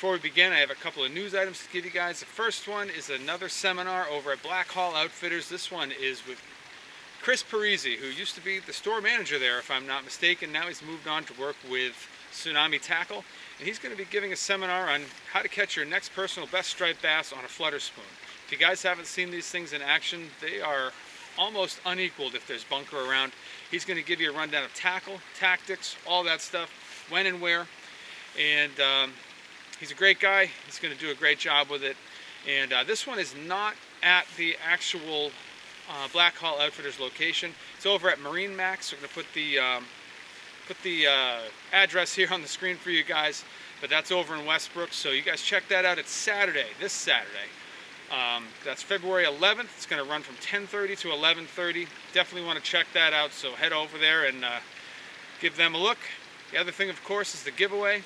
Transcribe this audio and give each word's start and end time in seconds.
before 0.00 0.12
we 0.12 0.18
begin, 0.18 0.50
I 0.50 0.56
have 0.60 0.70
a 0.70 0.74
couple 0.76 1.04
of 1.04 1.12
news 1.12 1.34
items 1.34 1.62
to 1.62 1.70
give 1.70 1.84
you 1.84 1.90
guys. 1.90 2.20
The 2.20 2.24
first 2.24 2.66
one 2.66 2.88
is 2.88 3.10
another 3.10 3.50
seminar 3.50 4.06
over 4.08 4.32
at 4.32 4.42
Black 4.42 4.68
Hall 4.68 4.94
Outfitters. 4.96 5.50
This 5.50 5.70
one 5.70 5.92
is 5.92 6.26
with 6.26 6.40
Chris 7.20 7.42
Parisi, 7.42 7.96
who 7.96 8.06
used 8.06 8.34
to 8.34 8.40
be 8.40 8.60
the 8.60 8.72
store 8.72 9.02
manager 9.02 9.38
there, 9.38 9.58
if 9.58 9.70
I'm 9.70 9.86
not 9.86 10.06
mistaken. 10.06 10.50
Now 10.50 10.68
he's 10.68 10.82
moved 10.82 11.06
on 11.06 11.24
to 11.24 11.38
work 11.38 11.56
with 11.70 11.92
Tsunami 12.32 12.80
Tackle, 12.80 13.24
and 13.58 13.68
he's 13.68 13.78
going 13.78 13.94
to 13.94 13.98
be 13.98 14.08
giving 14.10 14.32
a 14.32 14.36
seminar 14.36 14.88
on 14.88 15.02
how 15.34 15.42
to 15.42 15.50
catch 15.50 15.76
your 15.76 15.84
next 15.84 16.14
personal 16.14 16.48
best 16.48 16.70
striped 16.70 17.02
bass 17.02 17.34
on 17.34 17.44
a 17.44 17.48
flutter 17.48 17.78
spoon. 17.78 18.02
If 18.46 18.52
you 18.52 18.56
guys 18.56 18.82
haven't 18.82 19.06
seen 19.06 19.30
these 19.30 19.50
things 19.50 19.74
in 19.74 19.82
action, 19.82 20.28
they 20.40 20.62
are 20.62 20.92
almost 21.36 21.78
unequaled 21.84 22.34
if 22.34 22.46
there's 22.46 22.64
bunker 22.64 22.96
around. 22.96 23.32
He's 23.70 23.84
going 23.84 23.98
to 23.98 24.06
give 24.06 24.18
you 24.18 24.32
a 24.32 24.34
rundown 24.34 24.64
of 24.64 24.72
tackle, 24.72 25.18
tactics, 25.38 25.94
all 26.08 26.24
that 26.24 26.40
stuff, 26.40 26.70
when 27.10 27.26
and 27.26 27.38
where. 27.38 27.66
And 28.38 28.72
um, 28.80 29.12
he's 29.80 29.90
a 29.90 29.94
great 29.94 30.20
guy. 30.20 30.48
He's 30.66 30.78
going 30.78 30.94
to 30.94 31.00
do 31.00 31.10
a 31.10 31.14
great 31.14 31.38
job 31.38 31.70
with 31.70 31.82
it. 31.82 31.96
And 32.48 32.72
uh, 32.72 32.84
this 32.84 33.06
one 33.06 33.18
is 33.18 33.34
not 33.46 33.74
at 34.02 34.26
the 34.36 34.56
actual 34.64 35.30
uh, 35.90 36.08
Black 36.12 36.36
Hall 36.36 36.60
Outfitters 36.60 37.00
location. 37.00 37.52
It's 37.76 37.86
over 37.86 38.08
at 38.10 38.20
Marine 38.20 38.54
Max. 38.54 38.92
We're 38.92 38.98
going 38.98 39.08
to 39.08 39.14
put 39.14 39.26
the 39.34 39.58
um, 39.58 39.84
put 40.68 40.80
the 40.82 41.08
uh, 41.08 41.38
address 41.72 42.14
here 42.14 42.28
on 42.30 42.42
the 42.42 42.48
screen 42.48 42.76
for 42.76 42.90
you 42.90 43.02
guys. 43.02 43.44
But 43.80 43.90
that's 43.90 44.12
over 44.12 44.36
in 44.36 44.44
Westbrook. 44.44 44.92
So 44.92 45.10
you 45.10 45.22
guys 45.22 45.40
check 45.40 45.64
that 45.70 45.84
out. 45.84 45.98
It's 45.98 46.12
Saturday, 46.12 46.66
this 46.80 46.92
Saturday. 46.92 47.48
Um, 48.10 48.44
that's 48.64 48.82
February 48.82 49.24
11th. 49.24 49.68
It's 49.76 49.86
going 49.86 50.02
to 50.02 50.08
run 50.08 50.22
from 50.22 50.36
10:30 50.36 50.98
to 51.00 51.08
11:30. 51.08 51.86
Definitely 52.12 52.46
want 52.46 52.58
to 52.58 52.64
check 52.64 52.86
that 52.92 53.12
out. 53.12 53.32
So 53.32 53.52
head 53.52 53.72
over 53.72 53.98
there 53.98 54.26
and 54.26 54.44
uh, 54.44 54.58
give 55.40 55.56
them 55.56 55.74
a 55.74 55.78
look. 55.78 55.98
The 56.52 56.58
other 56.58 56.72
thing, 56.72 56.90
of 56.90 57.02
course, 57.04 57.34
is 57.34 57.44
the 57.44 57.52
giveaway 57.52 58.02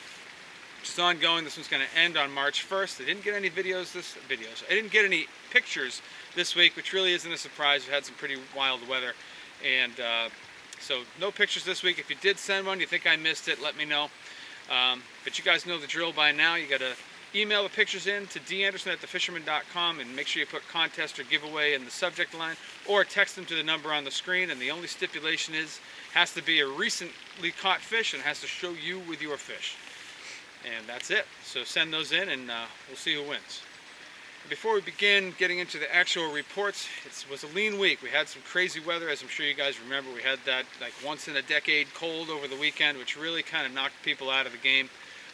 which 0.85 0.91
is 0.91 0.99
ongoing. 0.99 1.45
This 1.45 1.57
one's 1.57 1.69
going 1.69 1.83
to 1.83 1.99
end 1.99 2.19
on 2.19 2.31
March 2.31 2.69
1st. 2.69 3.01
I 3.01 3.07
didn't 3.07 3.25
get 3.25 3.33
any 3.33 3.49
videos 3.49 3.95
this 3.95 4.19
videos. 4.29 4.63
I 4.71 4.75
didn't 4.75 4.93
get 4.93 5.07
any 5.07 5.29
pictures 5.51 6.03
this 6.37 6.55
week, 6.55 6.77
which 6.77 6.93
really 6.93 7.15
isn't 7.15 7.33
a 7.33 7.39
surprise. 7.39 7.87
We 7.87 7.95
had 7.95 8.05
some 8.05 8.15
pretty 8.17 8.37
wild 8.55 8.87
weather, 8.87 9.15
and 9.65 9.99
uh, 9.99 10.29
so 10.81 11.01
no 11.19 11.31
pictures 11.31 11.65
this 11.65 11.83
week. 11.83 11.99
If 11.99 12.11
you 12.11 12.17
did 12.21 12.39
send 12.39 12.67
one, 12.67 12.81
you 12.81 12.87
think 12.87 13.07
I 13.07 13.17
missed 13.17 13.49
it, 13.49 13.63
let 13.63 13.79
me 13.79 13.87
know. 13.87 14.09
Um, 14.71 15.03
but 15.25 15.39
you 15.39 15.43
guys 15.43 15.65
know 15.65 15.79
the 15.79 15.87
drill 15.87 16.13
by 16.13 16.33
now. 16.33 16.57
You 16.57 16.69
got 16.69 16.81
to 16.81 16.93
email 17.35 17.63
the 17.63 17.71
pictures 17.71 18.07
in 18.07 18.27
to 18.27 18.39
danderson 18.41 18.93
at 18.93 18.99
thefisherman.com 18.99 20.01
and 20.01 20.15
make 20.15 20.27
sure 20.27 20.41
you 20.41 20.47
put 20.47 20.69
contest 20.69 21.19
or 21.19 21.23
giveaway 21.23 21.73
in 21.73 21.87
the 21.87 21.91
subject 21.91 22.35
line 22.39 22.57
or 22.87 23.05
text 23.05 23.37
them 23.37 23.47
to 23.47 23.55
the 23.55 23.63
number 23.63 23.91
on 23.91 24.05
the 24.05 24.11
screen. 24.11 24.51
And 24.51 24.61
the 24.61 24.71
only 24.71 24.89
stipulation 24.89 25.55
is 25.55 25.81
has 26.13 26.35
to 26.35 26.43
be 26.43 26.61
a 26.61 26.69
recently 26.69 27.53
caught 27.59 27.81
fish 27.81 28.13
and 28.13 28.23
has 28.23 28.43
to 28.43 28.47
show 28.47 28.73
you 28.73 29.01
with 29.09 29.23
your 29.23 29.39
fish. 29.39 29.79
And 30.65 30.87
that's 30.87 31.11
it. 31.11 31.27
So 31.45 31.65
send 31.65 31.93
those 31.93 32.13
in 32.13 32.29
and 32.29 32.51
uh, 32.51 32.65
we'll 32.89 32.97
see 32.97 33.15
who 33.15 33.29
wins. 33.29 33.63
Before 34.49 34.75
we 34.75 34.83
begin 34.83 35.33
getting 35.39 35.59
into 35.59 35.79
the 35.79 35.95
actual 35.95 36.31
reports, 36.31 36.87
it 37.07 37.31
was 37.31 37.45
a 37.45 37.47
lean 37.49 37.79
week. 37.79 38.03
We 38.03 38.11
had 38.11 38.29
some 38.29 38.43
crazy 38.43 38.79
weather, 38.79 39.09
as 39.09 39.23
I'm 39.23 39.29
sure 39.29 39.47
you 39.47 39.55
guys 39.55 39.81
remember. 39.81 40.11
We 40.15 40.21
had 40.21 40.39
that 40.45 40.65
like 40.83 40.93
once 41.05 41.29
in 41.29 41.37
a 41.37 41.43
decade 41.43 41.87
cold 41.95 42.29
over 42.29 42.47
the 42.47 42.57
weekend, 42.57 42.99
which 42.99 43.17
really 43.17 43.43
kind 43.43 43.67
of 43.67 43.73
knocked 43.73 44.03
people 44.03 44.29
out 44.29 44.45
of 44.45 44.53
the 44.53 44.59
game. 44.59 44.91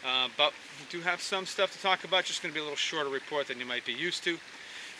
Uh, 0.06 0.28
but 0.36 0.52
we 0.78 0.86
do 0.90 1.02
have 1.02 1.20
some 1.20 1.44
stuff 1.44 1.72
to 1.72 1.82
talk 1.82 2.04
about, 2.04 2.24
just 2.24 2.40
going 2.42 2.52
to 2.52 2.54
be 2.54 2.60
a 2.60 2.62
little 2.62 2.76
shorter 2.76 3.10
report 3.10 3.48
than 3.48 3.58
you 3.58 3.66
might 3.66 3.84
be 3.84 3.92
used 3.92 4.22
to. 4.24 4.38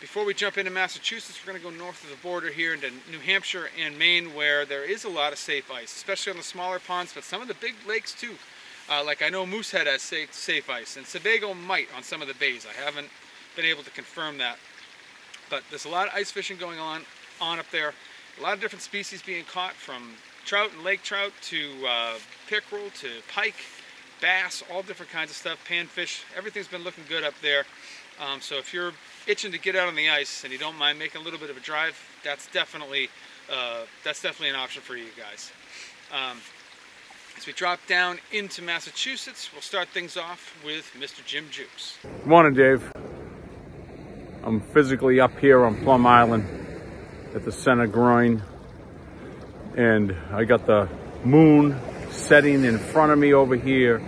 Before 0.01 0.25
we 0.25 0.35
jump 0.35 0.59
into 0.59 0.71
Massachusetts, 0.71 1.39
we're 1.41 1.53
going 1.53 1.63
to 1.63 1.71
go 1.71 1.77
north 1.77 2.03
of 2.03 2.11
the 2.11 2.17
border 2.17 2.51
here 2.51 2.75
into 2.75 2.91
New 3.11 3.19
Hampshire 3.19 3.69
and 3.79 3.99
Maine, 3.99 4.35
where 4.35 4.65
there 4.65 4.83
is 4.83 5.05
a 5.05 5.09
lot 5.09 5.33
of 5.33 5.39
safe 5.39 5.71
ice, 5.71 5.95
especially 5.95 6.31
on 6.33 6.37
the 6.39 6.43
smaller 6.43 6.79
ponds, 6.79 7.13
but 7.13 7.23
some 7.23 7.43
of 7.43 7.49
the 7.49 7.55
big 7.55 7.75
lakes 7.87 8.13
too. 8.13 8.35
Uh, 8.91 9.05
like 9.05 9.23
I 9.23 9.29
know 9.29 9.47
Moosehead 9.47 9.87
has 9.87 10.03
safe, 10.03 10.35
safe 10.35 10.69
ice, 10.69 10.97
and 10.97 11.07
Sebago 11.07 11.55
might 11.55 11.87
on 11.97 12.03
some 12.03 12.21
of 12.21 12.29
the 12.29 12.35
bays. 12.35 12.67
I 12.67 12.73
haven't 12.83 13.09
been 13.55 13.65
able 13.65 13.85
to 13.85 13.91
confirm 13.91 14.39
that. 14.39 14.59
But 15.49 15.63
there's 15.71 15.85
a 15.85 15.89
lot 15.89 16.09
of 16.09 16.15
ice 16.15 16.31
fishing 16.31 16.57
going 16.57 16.81
on, 16.81 17.03
on 17.41 17.61
up 17.61 17.67
there. 17.71 17.95
A 18.39 18.43
lot 18.43 18.55
of 18.55 18.61
different 18.61 18.83
species 18.83 19.23
being 19.23 19.45
caught 19.45 19.75
from 19.75 20.15
trout 20.45 20.73
and 20.75 20.83
lake 20.83 21.03
trout 21.03 21.33
to 21.43 21.71
uh, 21.87 22.15
pickerel 22.49 22.91
to 23.01 23.09
pike, 23.33 23.55
bass, 24.21 24.63
all 24.73 24.83
different 24.83 25.13
kinds 25.13 25.31
of 25.31 25.37
stuff, 25.37 25.65
panfish. 25.69 26.25
Everything's 26.37 26.69
been 26.69 26.83
looking 26.83 27.05
good 27.09 27.23
up 27.23 27.35
there. 27.43 27.65
Um, 28.21 28.41
so 28.41 28.57
if 28.57 28.75
you're 28.75 28.93
itching 29.27 29.53
to 29.53 29.59
get 29.59 29.77
out 29.77 29.89
on 29.89 29.95
the 29.95 30.11
ice 30.11 30.43
and 30.43 30.53
you 30.53 30.59
don't 30.59 30.77
mind 30.77 30.99
making 30.99 31.21
a 31.21 31.25
little 31.25 31.39
bit 31.39 31.51
of 31.51 31.57
a 31.57 31.61
drive, 31.61 31.97
that's 32.25 32.49
definitely 32.49 33.09
uh, 33.51 33.83
that's 34.05 34.23
definitely 34.23 34.51
an 34.51 34.57
option 34.57 34.83
for 34.83 34.97
you 34.97 35.07
guys. 35.17 35.53
Um, 36.13 36.39
as 37.41 37.47
we 37.47 37.55
drop 37.55 37.81
down 37.87 38.19
into 38.33 38.61
Massachusetts, 38.61 39.49
we'll 39.55 39.63
start 39.63 39.89
things 39.89 40.19
off 40.19 40.55
with 40.63 40.93
Mr. 40.99 41.25
Jim 41.25 41.47
Jukes. 41.51 41.97
Good 42.03 42.27
morning, 42.27 42.53
Dave. 42.53 42.93
I'm 44.43 44.61
physically 44.61 45.21
up 45.21 45.39
here 45.39 45.65
on 45.65 45.83
Plum 45.83 46.07
Island 46.07 46.45
at 47.35 47.47
the 47.47 47.51
center 47.51 47.87
groin, 47.87 48.43
and 49.75 50.15
I 50.31 50.45
got 50.45 50.67
the 50.67 50.87
moon 51.25 51.81
setting 52.11 52.65
in 52.65 52.79
front 52.79 53.11
of 53.11 53.19
me 53.19 53.33
over 53.33 53.57
here, 53.57 54.03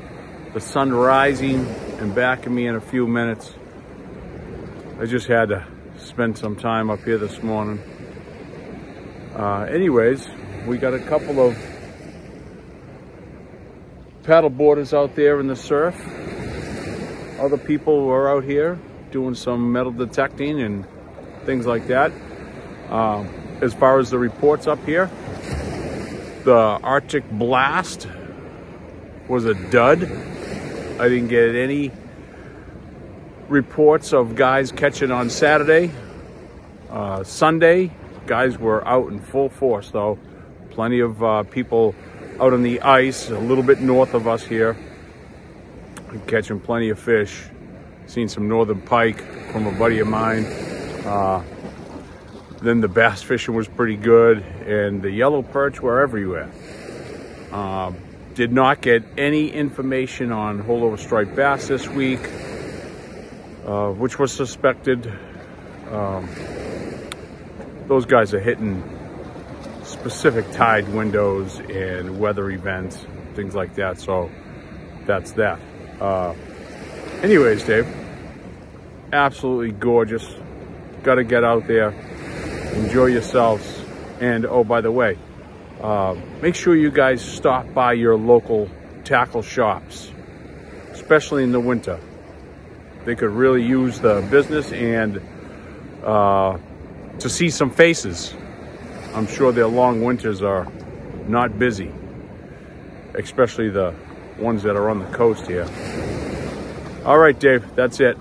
the 0.52 0.60
sun 0.60 0.92
rising 0.92 1.66
and 2.00 2.14
back 2.14 2.44
of 2.44 2.52
me 2.52 2.66
in 2.66 2.74
a 2.74 2.82
few 2.82 3.06
minutes. 3.06 3.54
I 5.00 5.06
just 5.06 5.26
had 5.26 5.48
to 5.48 5.66
spend 5.96 6.36
some 6.36 6.54
time 6.54 6.90
up 6.90 7.00
here 7.00 7.16
this 7.16 7.42
morning. 7.42 7.78
Uh, 9.34 9.62
anyways, 9.70 10.28
we 10.66 10.76
got 10.76 10.92
a 10.92 11.00
couple 11.00 11.40
of 11.40 11.71
paddle 14.22 14.50
boarders 14.50 14.94
out 14.94 15.14
there 15.16 15.40
in 15.40 15.48
the 15.48 15.56
surf. 15.56 15.96
Other 17.40 17.58
people 17.58 18.08
are 18.08 18.28
out 18.28 18.44
here 18.44 18.78
doing 19.10 19.34
some 19.34 19.72
metal 19.72 19.92
detecting 19.92 20.60
and 20.60 20.86
things 21.44 21.66
like 21.66 21.88
that. 21.88 22.12
Um, 22.88 23.28
as 23.60 23.74
far 23.74 23.98
as 23.98 24.10
the 24.10 24.18
reports 24.18 24.66
up 24.66 24.84
here, 24.84 25.10
the 26.44 26.54
Arctic 26.54 27.28
blast 27.30 28.08
was 29.28 29.44
a 29.44 29.54
dud. 29.54 30.04
I 30.04 31.08
didn't 31.08 31.28
get 31.28 31.54
any 31.54 31.90
reports 33.48 34.12
of 34.12 34.34
guys 34.36 34.72
catching 34.72 35.10
on 35.10 35.30
Saturday. 35.30 35.90
Uh, 36.90 37.24
Sunday, 37.24 37.90
guys 38.26 38.58
were 38.58 38.86
out 38.86 39.10
in 39.10 39.20
full 39.20 39.48
force 39.48 39.90
though. 39.90 40.18
Plenty 40.70 41.00
of 41.00 41.22
uh, 41.22 41.42
people 41.44 41.94
out 42.42 42.52
on 42.52 42.62
the 42.62 42.80
ice 42.80 43.30
a 43.30 43.38
little 43.38 43.62
bit 43.62 43.80
north 43.80 44.14
of 44.14 44.26
us 44.26 44.42
here. 44.42 44.76
Catching 46.26 46.58
plenty 46.58 46.88
of 46.88 46.98
fish. 46.98 47.44
Seen 48.06 48.28
some 48.28 48.48
northern 48.48 48.80
pike 48.80 49.20
from 49.52 49.68
a 49.68 49.78
buddy 49.78 50.00
of 50.00 50.08
mine. 50.08 50.44
Uh, 51.06 51.44
then 52.60 52.80
the 52.80 52.88
bass 52.88 53.22
fishing 53.22 53.54
was 53.54 53.68
pretty 53.68 53.94
good 53.94 54.38
and 54.66 55.00
the 55.02 55.10
yellow 55.10 55.42
perch 55.42 55.80
were 55.80 56.00
everywhere. 56.00 56.50
Uh, 57.52 57.92
did 58.34 58.52
not 58.52 58.80
get 58.80 59.04
any 59.16 59.48
information 59.48 60.32
on 60.32 60.64
holdover 60.64 60.98
striped 60.98 61.36
bass 61.36 61.68
this 61.68 61.86
week, 61.86 62.28
uh, 63.66 63.90
which 63.90 64.18
was 64.18 64.32
suspected. 64.32 65.06
Um, 65.92 66.28
those 67.86 68.04
guys 68.04 68.34
are 68.34 68.40
hitting 68.40 68.91
specific 70.02 70.50
tide 70.50 70.88
windows 70.88 71.60
and 71.60 72.18
weather 72.18 72.50
events, 72.50 72.98
things 73.34 73.54
like 73.54 73.76
that. 73.76 74.00
So 74.00 74.28
that's 75.06 75.30
that. 75.32 75.60
Uh, 76.00 76.34
anyways, 77.22 77.62
Dave, 77.62 77.86
absolutely 79.12 79.70
gorgeous. 79.70 80.28
Got 81.04 81.16
to 81.16 81.24
get 81.24 81.44
out 81.44 81.68
there, 81.68 81.90
enjoy 82.72 83.06
yourselves. 83.06 83.64
And 84.20 84.44
oh, 84.44 84.64
by 84.64 84.80
the 84.80 84.90
way, 84.90 85.16
uh, 85.80 86.16
make 86.40 86.56
sure 86.56 86.74
you 86.74 86.90
guys 86.90 87.22
stop 87.24 87.72
by 87.72 87.92
your 87.92 88.16
local 88.16 88.68
tackle 89.04 89.42
shops, 89.42 90.10
especially 90.90 91.44
in 91.44 91.52
the 91.52 91.60
winter. 91.60 92.00
They 93.04 93.14
could 93.14 93.30
really 93.30 93.64
use 93.64 94.00
the 94.00 94.26
business 94.32 94.72
and 94.72 95.22
uh, 96.02 96.58
to 97.20 97.28
see 97.28 97.50
some 97.50 97.70
faces 97.70 98.34
I'm 99.14 99.26
sure 99.26 99.52
their 99.52 99.66
long 99.66 100.02
winters 100.02 100.42
are 100.42 100.66
not 101.28 101.58
busy, 101.58 101.92
especially 103.14 103.68
the 103.68 103.94
ones 104.38 104.62
that 104.62 104.74
are 104.74 104.88
on 104.88 105.00
the 105.00 105.06
coast 105.06 105.46
here. 105.46 105.68
All 107.04 107.18
right, 107.18 107.38
Dave, 107.38 107.74
that's 107.74 108.00
it. 108.00 108.16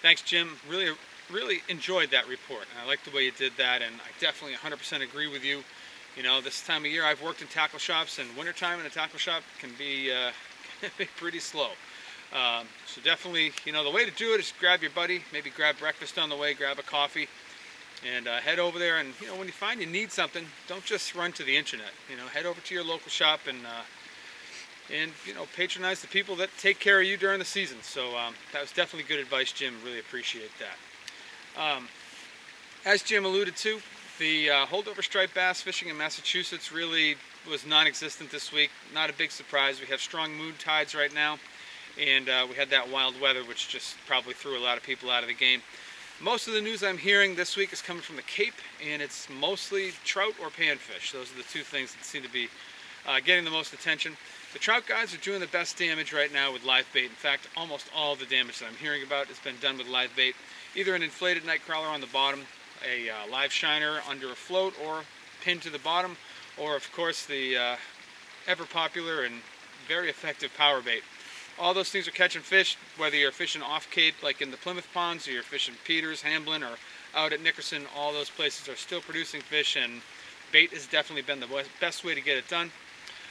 Thanks, 0.00 0.22
Jim. 0.22 0.56
Really, 0.68 0.94
really 1.30 1.58
enjoyed 1.68 2.10
that 2.12 2.26
report. 2.26 2.64
I 2.82 2.86
like 2.86 3.04
the 3.04 3.10
way 3.10 3.24
you 3.24 3.32
did 3.32 3.52
that, 3.58 3.82
and 3.82 3.94
I 3.96 4.20
definitely 4.20 4.56
100% 4.56 5.02
agree 5.02 5.30
with 5.30 5.44
you. 5.44 5.62
You 6.16 6.22
know, 6.22 6.40
this 6.40 6.64
time 6.66 6.84
of 6.84 6.90
year, 6.90 7.04
I've 7.04 7.22
worked 7.22 7.42
in 7.42 7.48
tackle 7.48 7.78
shops, 7.78 8.18
and 8.18 8.34
wintertime 8.36 8.80
in 8.80 8.86
a 8.86 8.90
tackle 8.90 9.18
shop 9.18 9.42
can 9.60 9.70
be, 9.78 10.10
uh, 10.10 10.30
can 10.80 10.90
be 10.96 11.04
pretty 11.16 11.40
slow. 11.40 11.70
Um, 12.32 12.66
so 12.86 13.00
definitely, 13.02 13.52
you 13.64 13.72
know, 13.72 13.84
the 13.84 13.90
way 13.90 14.04
to 14.04 14.10
do 14.12 14.32
it 14.34 14.40
is 14.40 14.52
grab 14.58 14.80
your 14.80 14.90
buddy, 14.90 15.22
maybe 15.32 15.50
grab 15.50 15.78
breakfast 15.78 16.18
on 16.18 16.28
the 16.28 16.36
way, 16.36 16.54
grab 16.54 16.78
a 16.78 16.82
coffee, 16.82 17.28
and 18.14 18.28
uh, 18.28 18.38
head 18.38 18.58
over 18.58 18.78
there 18.78 18.98
and 18.98 19.12
you 19.20 19.26
know 19.26 19.36
when 19.36 19.46
you 19.46 19.52
find 19.52 19.80
you 19.80 19.86
need 19.86 20.12
something 20.12 20.44
don't 20.68 20.84
just 20.84 21.14
run 21.14 21.32
to 21.32 21.42
the 21.42 21.56
internet 21.56 21.90
you 22.08 22.16
know 22.16 22.26
head 22.26 22.46
over 22.46 22.60
to 22.60 22.74
your 22.74 22.84
local 22.84 23.10
shop 23.10 23.40
and 23.48 23.58
uh, 23.66 23.82
and 24.94 25.12
you 25.26 25.34
know 25.34 25.46
patronize 25.56 26.00
the 26.00 26.08
people 26.08 26.36
that 26.36 26.48
take 26.58 26.78
care 26.78 27.00
of 27.00 27.06
you 27.06 27.16
during 27.16 27.38
the 27.38 27.44
season. 27.44 27.78
So 27.82 28.16
um, 28.16 28.34
that 28.52 28.60
was 28.60 28.72
definitely 28.72 29.08
good 29.08 29.20
advice, 29.20 29.52
Jim. 29.52 29.74
Really 29.84 29.98
appreciate 29.98 30.50
that. 30.58 31.60
Um, 31.60 31.88
as 32.84 33.02
Jim 33.02 33.24
alluded 33.24 33.56
to, 33.56 33.80
the 34.18 34.50
uh, 34.50 34.66
holdover 34.66 35.02
striped 35.02 35.34
bass 35.34 35.60
fishing 35.60 35.88
in 35.88 35.96
Massachusetts 35.96 36.72
really 36.72 37.16
was 37.48 37.66
non-existent 37.66 38.30
this 38.30 38.52
week. 38.52 38.70
Not 38.94 39.10
a 39.10 39.12
big 39.12 39.30
surprise. 39.30 39.80
We 39.80 39.86
have 39.88 40.00
strong 40.00 40.34
moon 40.34 40.54
tides 40.58 40.94
right 40.94 41.12
now, 41.12 41.38
and 42.00 42.28
uh, 42.28 42.46
we 42.48 42.56
had 42.56 42.70
that 42.70 42.90
wild 42.90 43.20
weather, 43.20 43.42
which 43.44 43.68
just 43.68 43.96
probably 44.06 44.34
threw 44.34 44.58
a 44.58 44.62
lot 44.62 44.76
of 44.76 44.82
people 44.82 45.10
out 45.10 45.22
of 45.22 45.28
the 45.28 45.34
game. 45.34 45.60
Most 46.20 46.48
of 46.48 46.54
the 46.54 46.60
news 46.60 46.82
I'm 46.82 46.98
hearing 46.98 47.36
this 47.36 47.56
week 47.56 47.72
is 47.72 47.80
coming 47.80 48.02
from 48.02 48.16
the 48.16 48.22
Cape, 48.22 48.54
and 48.84 49.00
it's 49.00 49.28
mostly 49.30 49.92
trout 50.04 50.34
or 50.42 50.48
panfish. 50.48 51.12
Those 51.12 51.30
are 51.30 51.36
the 51.36 51.44
two 51.44 51.62
things 51.62 51.94
that 51.94 52.04
seem 52.04 52.24
to 52.24 52.28
be 52.28 52.48
uh, 53.06 53.20
getting 53.24 53.44
the 53.44 53.52
most 53.52 53.72
attention. 53.72 54.16
The 54.52 54.58
trout 54.58 54.82
guys 54.88 55.14
are 55.14 55.18
doing 55.18 55.38
the 55.38 55.46
best 55.46 55.78
damage 55.78 56.12
right 56.12 56.32
now 56.32 56.52
with 56.52 56.64
live 56.64 56.88
bait. 56.92 57.04
In 57.04 57.10
fact, 57.10 57.46
almost 57.56 57.86
all 57.94 58.16
the 58.16 58.26
damage 58.26 58.58
that 58.58 58.66
I'm 58.66 58.74
hearing 58.74 59.04
about 59.04 59.28
has 59.28 59.38
been 59.38 59.54
done 59.60 59.78
with 59.78 59.86
live 59.86 60.10
bait. 60.16 60.34
Either 60.74 60.96
an 60.96 61.04
inflated 61.04 61.46
night 61.46 61.60
crawler 61.64 61.86
on 61.86 62.00
the 62.00 62.08
bottom, 62.08 62.40
a 62.84 63.08
uh, 63.08 63.30
live 63.30 63.52
shiner 63.52 64.00
under 64.10 64.32
a 64.32 64.34
float 64.34 64.74
or 64.84 65.02
pinned 65.44 65.62
to 65.62 65.70
the 65.70 65.78
bottom, 65.78 66.16
or 66.56 66.74
of 66.74 66.90
course 66.90 67.26
the 67.26 67.56
uh, 67.56 67.76
ever 68.48 68.64
popular 68.64 69.22
and 69.22 69.36
very 69.86 70.10
effective 70.10 70.50
power 70.56 70.82
bait. 70.82 71.04
All 71.60 71.74
those 71.74 71.90
things 71.90 72.06
are 72.06 72.12
catching 72.12 72.42
fish, 72.42 72.76
whether 72.96 73.16
you're 73.16 73.32
fishing 73.32 73.62
off 73.62 73.90
Cape 73.90 74.14
like 74.22 74.40
in 74.40 74.50
the 74.50 74.56
Plymouth 74.56 74.86
ponds, 74.94 75.26
or 75.26 75.32
you're 75.32 75.42
fishing 75.42 75.74
Peters, 75.84 76.22
Hamblin, 76.22 76.62
or 76.62 76.76
out 77.14 77.32
at 77.32 77.42
Nickerson, 77.42 77.84
all 77.96 78.12
those 78.12 78.30
places 78.30 78.68
are 78.68 78.76
still 78.76 79.00
producing 79.00 79.40
fish 79.40 79.76
and 79.76 80.00
bait 80.52 80.72
has 80.72 80.86
definitely 80.86 81.22
been 81.22 81.40
the 81.40 81.64
best 81.80 82.04
way 82.04 82.14
to 82.14 82.20
get 82.20 82.38
it 82.38 82.48
done. 82.48 82.70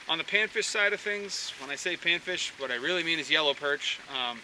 On 0.09 0.17
the 0.17 0.23
panfish 0.23 0.65
side 0.65 0.93
of 0.93 0.99
things, 0.99 1.53
when 1.61 1.69
I 1.69 1.75
say 1.75 1.95
panfish, 1.95 2.49
what 2.59 2.71
I 2.71 2.75
really 2.75 3.03
mean 3.03 3.19
is 3.19 3.29
yellow 3.29 3.53
perch. 3.53 3.99
Um, 4.09 4.39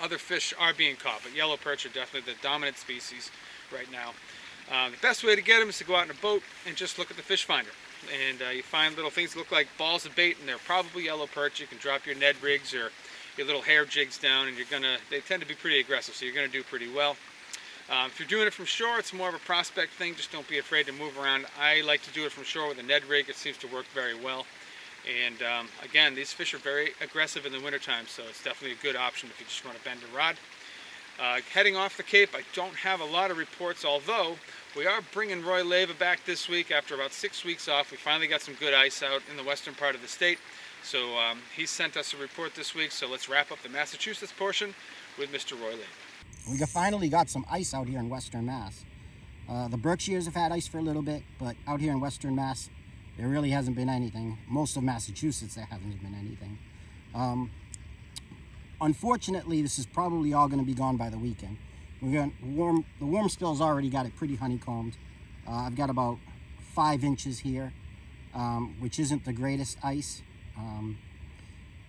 other 0.00 0.18
fish 0.18 0.54
are 0.58 0.74
being 0.74 0.96
caught, 0.96 1.20
but 1.22 1.34
yellow 1.34 1.56
perch 1.56 1.86
are 1.86 1.90
definitely 1.90 2.32
the 2.32 2.38
dominant 2.40 2.76
species 2.76 3.30
right 3.72 3.90
now. 3.90 4.12
Uh, 4.70 4.90
the 4.90 4.96
best 4.98 5.24
way 5.24 5.34
to 5.34 5.42
get 5.42 5.60
them 5.60 5.68
is 5.68 5.78
to 5.78 5.84
go 5.84 5.96
out 5.96 6.04
in 6.04 6.10
a 6.10 6.20
boat 6.20 6.42
and 6.66 6.76
just 6.76 6.98
look 6.98 7.10
at 7.10 7.16
the 7.16 7.22
fish 7.22 7.44
finder 7.44 7.70
and 8.28 8.42
uh, 8.42 8.50
you 8.50 8.62
find 8.62 8.94
little 8.94 9.10
things 9.10 9.32
that 9.32 9.38
look 9.38 9.52
like 9.52 9.68
balls 9.78 10.06
of 10.06 10.14
bait 10.14 10.38
and 10.38 10.48
they're 10.48 10.58
probably 10.58 11.04
yellow 11.04 11.26
perch. 11.26 11.60
You 11.60 11.66
can 11.66 11.78
drop 11.78 12.06
your 12.06 12.14
Ned 12.14 12.36
rigs 12.42 12.74
or 12.74 12.90
your 13.36 13.46
little 13.46 13.62
hair 13.62 13.84
jigs 13.84 14.18
down 14.18 14.48
and 14.48 14.56
you're 14.56 14.66
gonna, 14.70 14.98
they 15.10 15.20
tend 15.20 15.42
to 15.42 15.48
be 15.48 15.54
pretty 15.54 15.80
aggressive, 15.80 16.14
so 16.14 16.24
you're 16.24 16.34
gonna 16.34 16.48
do 16.48 16.62
pretty 16.62 16.92
well. 16.92 17.16
Um, 17.88 18.06
if 18.06 18.18
you're 18.18 18.28
doing 18.28 18.46
it 18.46 18.52
from 18.52 18.64
shore, 18.64 18.98
it's 18.98 19.12
more 19.12 19.28
of 19.28 19.34
a 19.34 19.38
prospect 19.38 19.92
thing. 19.92 20.14
Just 20.16 20.32
don't 20.32 20.48
be 20.48 20.58
afraid 20.58 20.86
to 20.86 20.92
move 20.92 21.16
around. 21.18 21.46
I 21.60 21.82
like 21.82 22.02
to 22.02 22.12
do 22.12 22.24
it 22.24 22.32
from 22.32 22.42
shore 22.42 22.68
with 22.68 22.78
a 22.78 22.82
Ned 22.82 23.04
rig. 23.04 23.28
It 23.28 23.36
seems 23.36 23.58
to 23.58 23.68
work 23.68 23.86
very 23.94 24.18
well. 24.18 24.44
And 25.06 25.40
um, 25.42 25.68
again, 25.84 26.16
these 26.16 26.32
fish 26.32 26.52
are 26.52 26.58
very 26.58 26.90
aggressive 27.00 27.46
in 27.46 27.52
the 27.52 27.60
wintertime, 27.60 28.06
so 28.08 28.24
it's 28.28 28.42
definitely 28.42 28.76
a 28.76 28.82
good 28.82 28.96
option 28.96 29.28
if 29.28 29.38
you 29.38 29.46
just 29.46 29.64
want 29.64 29.78
to 29.78 29.84
bend 29.84 30.00
a 30.02 30.16
rod. 30.16 30.34
Uh, 31.18 31.40
heading 31.52 31.76
off 31.76 31.96
the 31.96 32.02
Cape, 32.02 32.30
I 32.34 32.42
don't 32.52 32.74
have 32.74 33.00
a 33.00 33.04
lot 33.04 33.30
of 33.30 33.38
reports, 33.38 33.86
although 33.86 34.36
we 34.76 34.86
are 34.86 35.00
bringing 35.14 35.42
Roy 35.42 35.64
Leva 35.64 35.94
back 35.94 36.22
this 36.26 36.46
week 36.46 36.70
after 36.70 36.94
about 36.94 37.12
six 37.12 37.42
weeks 37.42 37.68
off. 37.68 37.90
We 37.90 37.96
finally 37.96 38.26
got 38.26 38.42
some 38.42 38.52
good 38.54 38.74
ice 38.74 39.02
out 39.02 39.22
in 39.30 39.38
the 39.38 39.42
western 39.42 39.74
part 39.74 39.94
of 39.94 40.02
the 40.02 40.08
state. 40.08 40.38
So 40.82 41.16
um, 41.16 41.38
he 41.56 41.64
sent 41.64 41.96
us 41.96 42.12
a 42.12 42.18
report 42.18 42.54
this 42.54 42.74
week. 42.74 42.92
So 42.92 43.08
let's 43.08 43.30
wrap 43.30 43.50
up 43.50 43.62
the 43.62 43.70
Massachusetts 43.70 44.32
portion 44.36 44.74
with 45.18 45.32
Mr. 45.32 45.58
Roy 45.58 45.70
Leva. 45.70 46.50
We 46.50 46.58
finally 46.58 47.08
got 47.08 47.30
some 47.30 47.46
ice 47.50 47.72
out 47.72 47.88
here 47.88 47.98
in 47.98 48.10
western 48.10 48.44
Mass. 48.44 48.84
Uh, 49.48 49.68
the 49.68 49.78
Berkshires 49.78 50.26
have 50.26 50.34
had 50.34 50.52
ice 50.52 50.66
for 50.66 50.78
a 50.78 50.82
little 50.82 51.02
bit, 51.02 51.22
but 51.38 51.56
out 51.66 51.80
here 51.80 51.92
in 51.92 52.00
western 52.00 52.36
Mass, 52.36 52.68
there 53.16 53.28
really 53.28 53.50
hasn't 53.50 53.74
been 53.74 53.88
anything. 53.88 54.36
Most 54.46 54.76
of 54.76 54.82
Massachusetts, 54.82 55.54
there 55.54 55.64
hasn't 55.64 56.02
been 56.02 56.14
anything. 56.14 56.58
Um, 57.14 57.50
Unfortunately, 58.80 59.62
this 59.62 59.78
is 59.78 59.86
probably 59.86 60.34
all 60.34 60.48
going 60.48 60.60
to 60.60 60.66
be 60.66 60.74
gone 60.74 60.98
by 60.98 61.08
the 61.08 61.18
weekend. 61.18 61.56
We're 62.02 62.12
going 62.12 62.34
warm. 62.44 62.84
The 62.98 63.06
warm 63.06 63.30
spill's 63.30 63.60
already 63.62 63.88
got 63.88 64.04
it 64.04 64.14
pretty 64.16 64.36
honeycombed. 64.36 64.96
Uh, 65.48 65.52
I've 65.52 65.76
got 65.76 65.88
about 65.88 66.18
five 66.74 67.02
inches 67.02 67.38
here, 67.38 67.72
um, 68.34 68.76
which 68.80 68.98
isn't 68.98 69.24
the 69.24 69.32
greatest 69.32 69.78
ice, 69.82 70.20
um, 70.58 70.98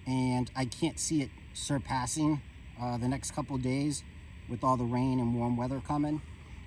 and 0.05 0.49
I 0.55 0.63
can't 0.63 0.97
see 0.97 1.21
it 1.21 1.29
surpassing 1.53 2.41
uh, 2.81 2.97
the 2.97 3.09
next 3.09 3.31
couple 3.31 3.57
days 3.57 4.03
with 4.47 4.63
all 4.63 4.77
the 4.77 4.85
rain 4.85 5.19
and 5.19 5.35
warm 5.35 5.57
weather 5.57 5.81
coming. 5.85 6.21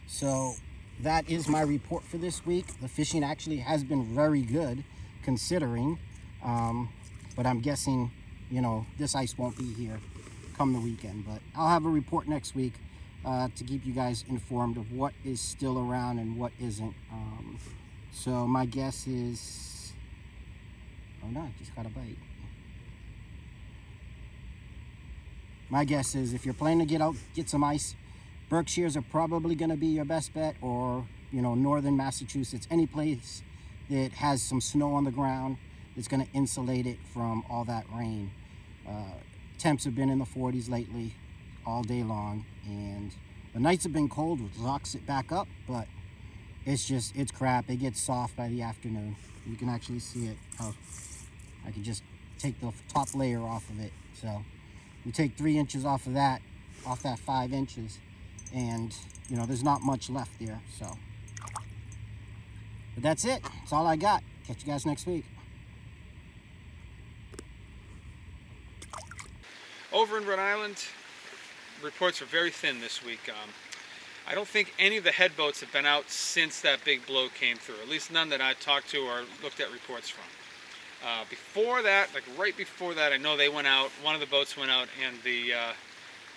So 0.07 0.57
that 1.01 1.31
is 1.31 1.49
my 1.49 1.63
report 1.63 2.05
for 2.05 2.19
this 2.19 2.45
week. 2.45 2.79
The 2.83 2.89
fishing 2.89 3.25
actually 3.25 3.59
has 3.59 3.85
been 3.85 4.05
very 4.15 4.43
good 4.43 4.85
considering, 5.23 5.99
um, 6.45 6.91
but 7.37 7.47
I'm 7.47 7.61
guessing, 7.61 8.11
you 8.51 8.61
know, 8.61 8.85
this 8.99 9.15
ice 9.15 9.39
won't 9.39 9.57
be 9.57 9.73
here 9.73 9.99
come 10.61 10.75
the 10.75 10.81
weekend. 10.81 11.25
But 11.27 11.41
I'll 11.57 11.71
have 11.71 11.87
a 11.87 11.89
report 11.89 12.29
next 12.29 12.55
week 12.55 12.75
uh, 13.25 13.49
to 13.57 13.65
keep 13.65 13.87
you 13.87 13.95
guys 13.95 14.27
informed 14.29 14.77
of 14.77 14.93
what 14.93 15.15
is 15.25 15.41
still 15.41 15.79
around 15.79 16.19
and 16.19 16.37
what 16.37 16.53
isn't. 16.61 16.95
Um, 17.11 17.59
so 18.13 18.47
my 18.47 18.67
guess 18.67 19.07
is, 19.07 19.95
oh 21.25 21.29
no, 21.29 21.41
I 21.41 21.53
just 21.59 21.75
got 21.75 21.87
a 21.87 21.89
bite. 21.89 22.19
My 25.71 25.87
guess 25.87 26.15
is 26.15 26.35
if 26.35 26.45
you're 26.45 26.53
planning 26.53 26.81
to 26.81 26.85
get 26.85 27.01
out, 27.01 27.17
get 27.35 27.49
some 27.49 27.65
ice, 27.65 27.97
Berkshires 28.51 28.99
are 28.99 29.03
probably 29.11 29.55
going 29.55 29.71
to 29.71 29.79
be 29.79 29.87
your 29.87 30.05
best 30.05 30.35
bet 30.35 30.57
or, 30.61 31.07
you 31.33 31.41
know, 31.41 31.55
northern 31.55 31.97
Massachusetts, 31.97 32.69
any 32.71 32.87
place 32.87 33.43
that 33.89 34.13
has 34.13 34.43
some 34.43 34.61
snow 34.61 34.93
on 34.93 35.05
the 35.05 35.11
ground 35.11 35.57
that's 35.97 36.09
going 36.09 36.27
to 36.27 36.31
insulate 36.35 36.87
it 36.87 36.99
from 37.15 37.45
all 37.49 37.65
that 37.65 37.87
rain. 37.95 38.31
Uh, 38.87 39.15
temps 39.61 39.85
have 39.85 39.95
been 39.95 40.09
in 40.09 40.19
the 40.19 40.25
40s 40.25 40.71
lately 40.71 41.15
all 41.67 41.83
day 41.83 42.03
long 42.03 42.47
and 42.65 43.13
the 43.53 43.61
nights 43.61 43.85
have 43.85 43.93
been 43.93 44.09
cold 44.09 44.41
which 44.41 44.57
locks 44.59 44.95
it 44.95 45.07
back 45.07 45.31
up 45.31 45.47
but 45.69 45.87
it's 46.65 46.87
just 46.87 47.15
it's 47.15 47.31
crap. 47.31 47.69
It 47.69 47.77
gets 47.77 48.01
soft 48.01 48.37
by 48.37 48.49
the 48.49 48.63
afternoon. 48.63 49.17
You 49.47 49.57
can 49.57 49.69
actually 49.69 49.99
see 49.99 50.27
it. 50.27 50.37
Oh 50.61 50.75
I 51.67 51.71
can 51.71 51.85
just 51.85 52.03
take 52.39 52.59
the 52.61 52.73
top 52.89 53.15
layer 53.15 53.43
off 53.43 53.69
of 53.69 53.81
it. 53.81 53.93
So 54.15 54.43
you 55.05 55.13
take 55.13 55.37
three 55.37 55.59
inches 55.59 55.85
off 55.85 56.07
of 56.07 56.15
that 56.15 56.41
off 56.87 57.03
that 57.03 57.19
five 57.19 57.53
inches 57.53 57.99
and 58.55 58.95
you 59.29 59.37
know 59.37 59.45
there's 59.45 59.63
not 59.63 59.83
much 59.83 60.09
left 60.09 60.33
there 60.41 60.61
so. 60.79 60.87
But 62.95 63.03
that's 63.03 63.27
it. 63.27 63.43
That's 63.43 63.73
all 63.75 63.87
I 63.87 63.97
got. 63.97 64.23
Catch 64.47 64.63
you 64.65 64.73
guys 64.73 64.87
next 64.87 65.07
week 65.07 65.27
Over 70.01 70.17
in 70.17 70.25
Rhode 70.25 70.39
Island, 70.39 70.83
reports 71.83 72.23
are 72.23 72.25
very 72.25 72.51
thin 72.51 72.81
this 72.81 73.05
week. 73.05 73.21
Um, 73.29 73.51
I 74.27 74.35
don't 74.35 74.49
think 74.49 74.73
any 74.79 74.97
of 74.97 75.05
the 75.05 75.13
head 75.13 75.37
boats 75.37 75.61
have 75.61 75.71
been 75.75 75.85
out 75.85 76.09
since 76.09 76.63
that 76.63 76.83
big 76.87 77.07
blow 77.07 77.29
came 77.29 77.59
through, 77.59 77.75
at 77.83 77.89
least 77.91 78.11
none 78.11 78.31
that 78.31 78.41
I 78.41 78.55
talked 78.55 78.89
to 78.93 78.99
or 79.01 79.25
looked 79.43 79.61
at 79.61 79.71
reports 79.71 80.09
from. 80.09 80.25
Uh, 81.07 81.25
before 81.29 81.83
that, 81.83 82.15
like 82.15 82.23
right 82.39 82.57
before 82.57 82.95
that, 82.95 83.13
I 83.13 83.19
know 83.19 83.37
they 83.37 83.51
went 83.51 83.67
out, 83.67 83.91
one 84.03 84.15
of 84.15 84.23
the 84.23 84.27
boats 84.27 84.57
went 84.57 84.71
out, 84.71 84.89
and 85.05 85.19
the 85.23 85.53
uh, 85.53 85.73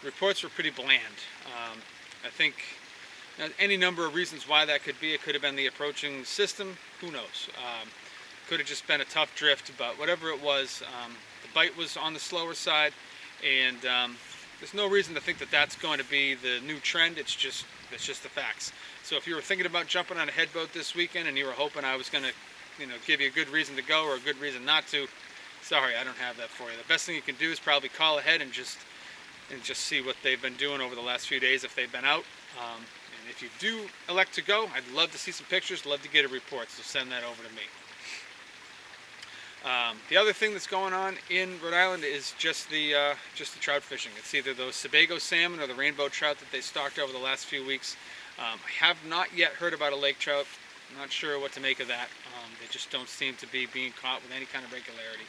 reports 0.04 0.44
were 0.44 0.50
pretty 0.50 0.72
bland. 0.72 1.24
Um, 1.46 1.80
I 2.26 2.30
think 2.32 2.56
you 3.40 3.46
any 3.60 3.78
number 3.78 4.06
of 4.06 4.14
reasons 4.14 4.46
why 4.46 4.66
that 4.66 4.84
could 4.84 5.00
be. 5.00 5.14
It 5.14 5.22
could 5.22 5.36
have 5.36 5.42
been 5.42 5.56
the 5.56 5.68
approaching 5.68 6.26
system, 6.26 6.76
who 7.00 7.12
knows. 7.12 7.48
Um, 7.60 7.88
could 8.50 8.60
have 8.60 8.68
just 8.68 8.86
been 8.88 9.00
a 9.00 9.06
tough 9.06 9.34
drift, 9.36 9.72
but 9.78 9.98
whatever 9.98 10.32
it 10.32 10.44
was, 10.44 10.84
um, 11.02 11.14
the 11.44 11.48
bite 11.56 11.78
was 11.78 11.96
on 11.96 12.14
the 12.14 12.20
slower 12.20 12.54
side 12.54 12.92
and 13.44 13.86
um, 13.86 14.16
there's 14.60 14.74
no 14.74 14.90
reason 14.90 15.14
to 15.16 15.22
think 15.22 15.40
that 15.40 15.52
that's 15.52 15.76
going 15.76 16.00
to 16.00 16.06
be 16.06 16.36
the 16.36 16.60
new 16.66 16.80
trend. 16.80 17.18
It's 17.18 17.36
just 17.36 17.66
it's 17.92 18.06
just 18.06 18.24
the 18.24 18.30
facts. 18.30 18.72
So 19.04 19.18
if 19.18 19.28
you 19.28 19.36
were 19.36 19.42
thinking 19.42 19.68
about 19.68 19.88
jumping 19.88 20.18
on 20.18 20.30
a 20.30 20.32
headboat 20.32 20.74
this 20.74 20.96
weekend 20.96 21.28
and 21.28 21.38
you 21.38 21.46
were 21.46 21.52
hoping 21.52 21.84
I 21.84 21.96
was 21.96 22.10
going 22.10 22.24
to, 22.24 22.32
you 22.80 22.88
know, 22.88 22.96
give 23.06 23.22
you 23.22 23.28
a 23.28 23.32
good 23.32 23.50
reason 23.50 23.76
to 23.76 23.84
go 23.84 24.06
or 24.08 24.16
a 24.16 24.20
good 24.20 24.40
reason 24.40 24.66
not 24.66 24.88
to, 24.88 25.06
sorry, 25.62 25.96
I 25.96 26.04
don't 26.04 26.18
have 26.18 26.38
that 26.38 26.48
for 26.48 26.72
you. 26.72 26.78
The 26.82 26.88
best 26.88 27.06
thing 27.06 27.16
you 27.16 27.22
can 27.22 27.36
do 27.36 27.52
is 27.52 27.60
probably 27.60 27.90
call 27.90 28.18
ahead 28.18 28.42
and 28.42 28.52
just 28.52 28.80
and 29.52 29.62
just 29.64 29.82
see 29.82 30.02
what 30.02 30.16
they've 30.24 30.42
been 30.42 30.56
doing 30.56 30.82
over 30.82 30.96
the 30.96 31.02
last 31.02 31.28
few 31.28 31.40
days 31.40 31.64
if 31.64 31.76
they've 31.76 31.92
been 31.92 32.06
out. 32.06 32.24
Um, 32.58 32.80
and 32.80 33.30
if 33.30 33.42
you 33.42 33.50
do 33.60 33.90
elect 34.10 34.34
to 34.36 34.42
go, 34.42 34.70
I'd 34.74 34.88
love 34.96 35.12
to 35.12 35.18
see 35.18 35.32
some 35.32 35.46
pictures, 35.48 35.86
love 35.86 36.02
to 36.04 36.10
get 36.10 36.26
a 36.26 36.30
report, 36.30 36.70
so 36.70 36.82
send 36.82 37.12
that 37.12 37.24
over 37.24 37.44
to 37.44 37.50
me. 37.56 37.64
Um, 39.64 39.98
the 40.10 40.18
other 40.18 40.34
thing 40.34 40.52
that's 40.52 40.68
going 40.68 40.94
on 40.94 41.16
in 41.30 41.58
Rhode 41.64 41.74
Island 41.74 42.04
is 42.04 42.34
just 42.38 42.70
the 42.70 42.94
uh, 42.94 43.14
just 43.34 43.54
the 43.54 43.60
trout 43.60 43.82
fishing. 43.82 44.12
It's 44.18 44.34
either 44.34 44.54
those 44.54 44.76
Sebago 44.76 45.18
salmon 45.20 45.62
or 45.62 45.68
the 45.68 45.74
rainbow 45.74 46.10
trout 46.10 46.38
that 46.40 46.52
they 46.52 46.60
stocked 46.60 47.00
over 47.00 47.14
the 47.14 47.20
last 47.20 47.46
few 47.46 47.66
weeks. 47.66 47.96
Um, 48.38 48.60
I 48.66 48.86
have 48.86 48.98
not 49.08 49.28
yet 49.34 49.52
heard 49.54 49.74
about 49.74 49.94
a 49.94 49.96
lake 49.96 50.20
trout. 50.20 50.46
I'm 50.92 51.00
not 51.00 51.12
sure 51.12 51.40
what 51.40 51.54
to 51.54 51.62
make 51.62 51.80
of 51.80 51.88
that. 51.88 52.10
Um, 52.36 52.52
they 52.60 52.68
just 52.72 52.92
don't 52.92 53.08
seem 53.08 53.36
to 53.36 53.48
be 53.48 53.68
being 53.68 53.94
caught 54.02 54.22
with 54.22 54.32
any 54.36 54.46
kind 54.46 54.66
of 54.66 54.74
regularity. 54.74 55.24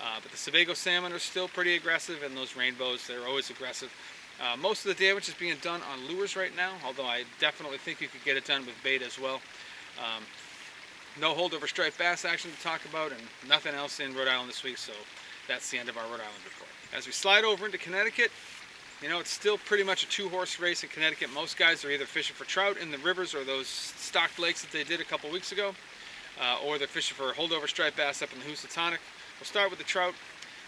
Uh, 0.00 0.20
but 0.22 0.30
the 0.30 0.36
Sebago 0.36 0.74
salmon 0.74 1.12
are 1.12 1.18
still 1.18 1.48
pretty 1.48 1.74
aggressive, 1.74 2.22
and 2.22 2.36
those 2.36 2.56
rainbows, 2.56 3.06
they're 3.06 3.26
always 3.26 3.50
aggressive. 3.50 3.92
Uh, 4.40 4.56
most 4.56 4.86
of 4.86 4.96
the 4.96 5.04
damage 5.04 5.28
is 5.28 5.34
being 5.34 5.56
done 5.62 5.80
on 5.92 6.06
lures 6.06 6.36
right 6.36 6.54
now, 6.56 6.72
although 6.84 7.06
I 7.06 7.24
definitely 7.40 7.78
think 7.78 8.00
you 8.00 8.06
could 8.06 8.22
get 8.24 8.36
it 8.36 8.44
done 8.44 8.64
with 8.66 8.76
bait 8.84 9.02
as 9.02 9.18
well. 9.18 9.40
Um, 9.98 10.22
no 11.20 11.34
holdover 11.34 11.68
striped 11.68 11.98
bass 11.98 12.24
action 12.24 12.50
to 12.50 12.62
talk 12.62 12.84
about 12.84 13.12
and 13.12 13.20
nothing 13.48 13.74
else 13.74 14.00
in 14.00 14.14
Rhode 14.14 14.28
Island 14.28 14.48
this 14.48 14.62
week. 14.62 14.78
So 14.78 14.92
that's 15.46 15.70
the 15.70 15.78
end 15.78 15.88
of 15.88 15.96
our 15.96 16.04
Rhode 16.04 16.20
Island 16.20 16.44
report. 16.44 16.70
As 16.96 17.06
we 17.06 17.12
slide 17.12 17.44
over 17.44 17.66
into 17.66 17.78
Connecticut, 17.78 18.30
you 19.02 19.08
know, 19.08 19.20
it's 19.20 19.30
still 19.30 19.58
pretty 19.58 19.84
much 19.84 20.04
a 20.04 20.08
two-horse 20.08 20.58
race 20.58 20.82
in 20.82 20.88
Connecticut. 20.88 21.32
Most 21.32 21.56
guys 21.56 21.84
are 21.84 21.90
either 21.90 22.04
fishing 22.04 22.34
for 22.34 22.44
trout 22.44 22.76
in 22.78 22.90
the 22.90 22.98
rivers 22.98 23.34
or 23.34 23.44
those 23.44 23.68
stocked 23.68 24.38
lakes 24.38 24.62
that 24.62 24.72
they 24.72 24.84
did 24.84 25.00
a 25.00 25.04
couple 25.04 25.30
weeks 25.30 25.52
ago, 25.52 25.74
uh, 26.40 26.58
or 26.64 26.78
they're 26.78 26.88
fishing 26.88 27.16
for 27.16 27.32
holdover 27.32 27.68
striped 27.68 27.96
bass 27.96 28.22
up 28.22 28.32
in 28.32 28.40
the 28.40 28.44
Housatonic. 28.46 29.00
We'll 29.38 29.46
start 29.46 29.70
with 29.70 29.78
the 29.78 29.84
trout. 29.84 30.14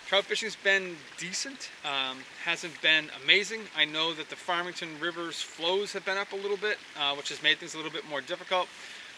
Trout 0.06 0.24
fishing's 0.24 0.56
been 0.56 0.96
decent, 1.18 1.70
um, 1.84 2.18
hasn't 2.44 2.80
been 2.82 3.10
amazing. 3.22 3.60
I 3.76 3.84
know 3.84 4.12
that 4.14 4.28
the 4.28 4.36
Farmington 4.36 4.88
River's 5.00 5.40
flows 5.40 5.92
have 5.92 6.04
been 6.04 6.18
up 6.18 6.32
a 6.32 6.36
little 6.36 6.56
bit, 6.56 6.78
uh, 6.98 7.14
which 7.14 7.28
has 7.28 7.42
made 7.42 7.58
things 7.58 7.74
a 7.74 7.76
little 7.76 7.92
bit 7.92 8.08
more 8.08 8.20
difficult. 8.20 8.66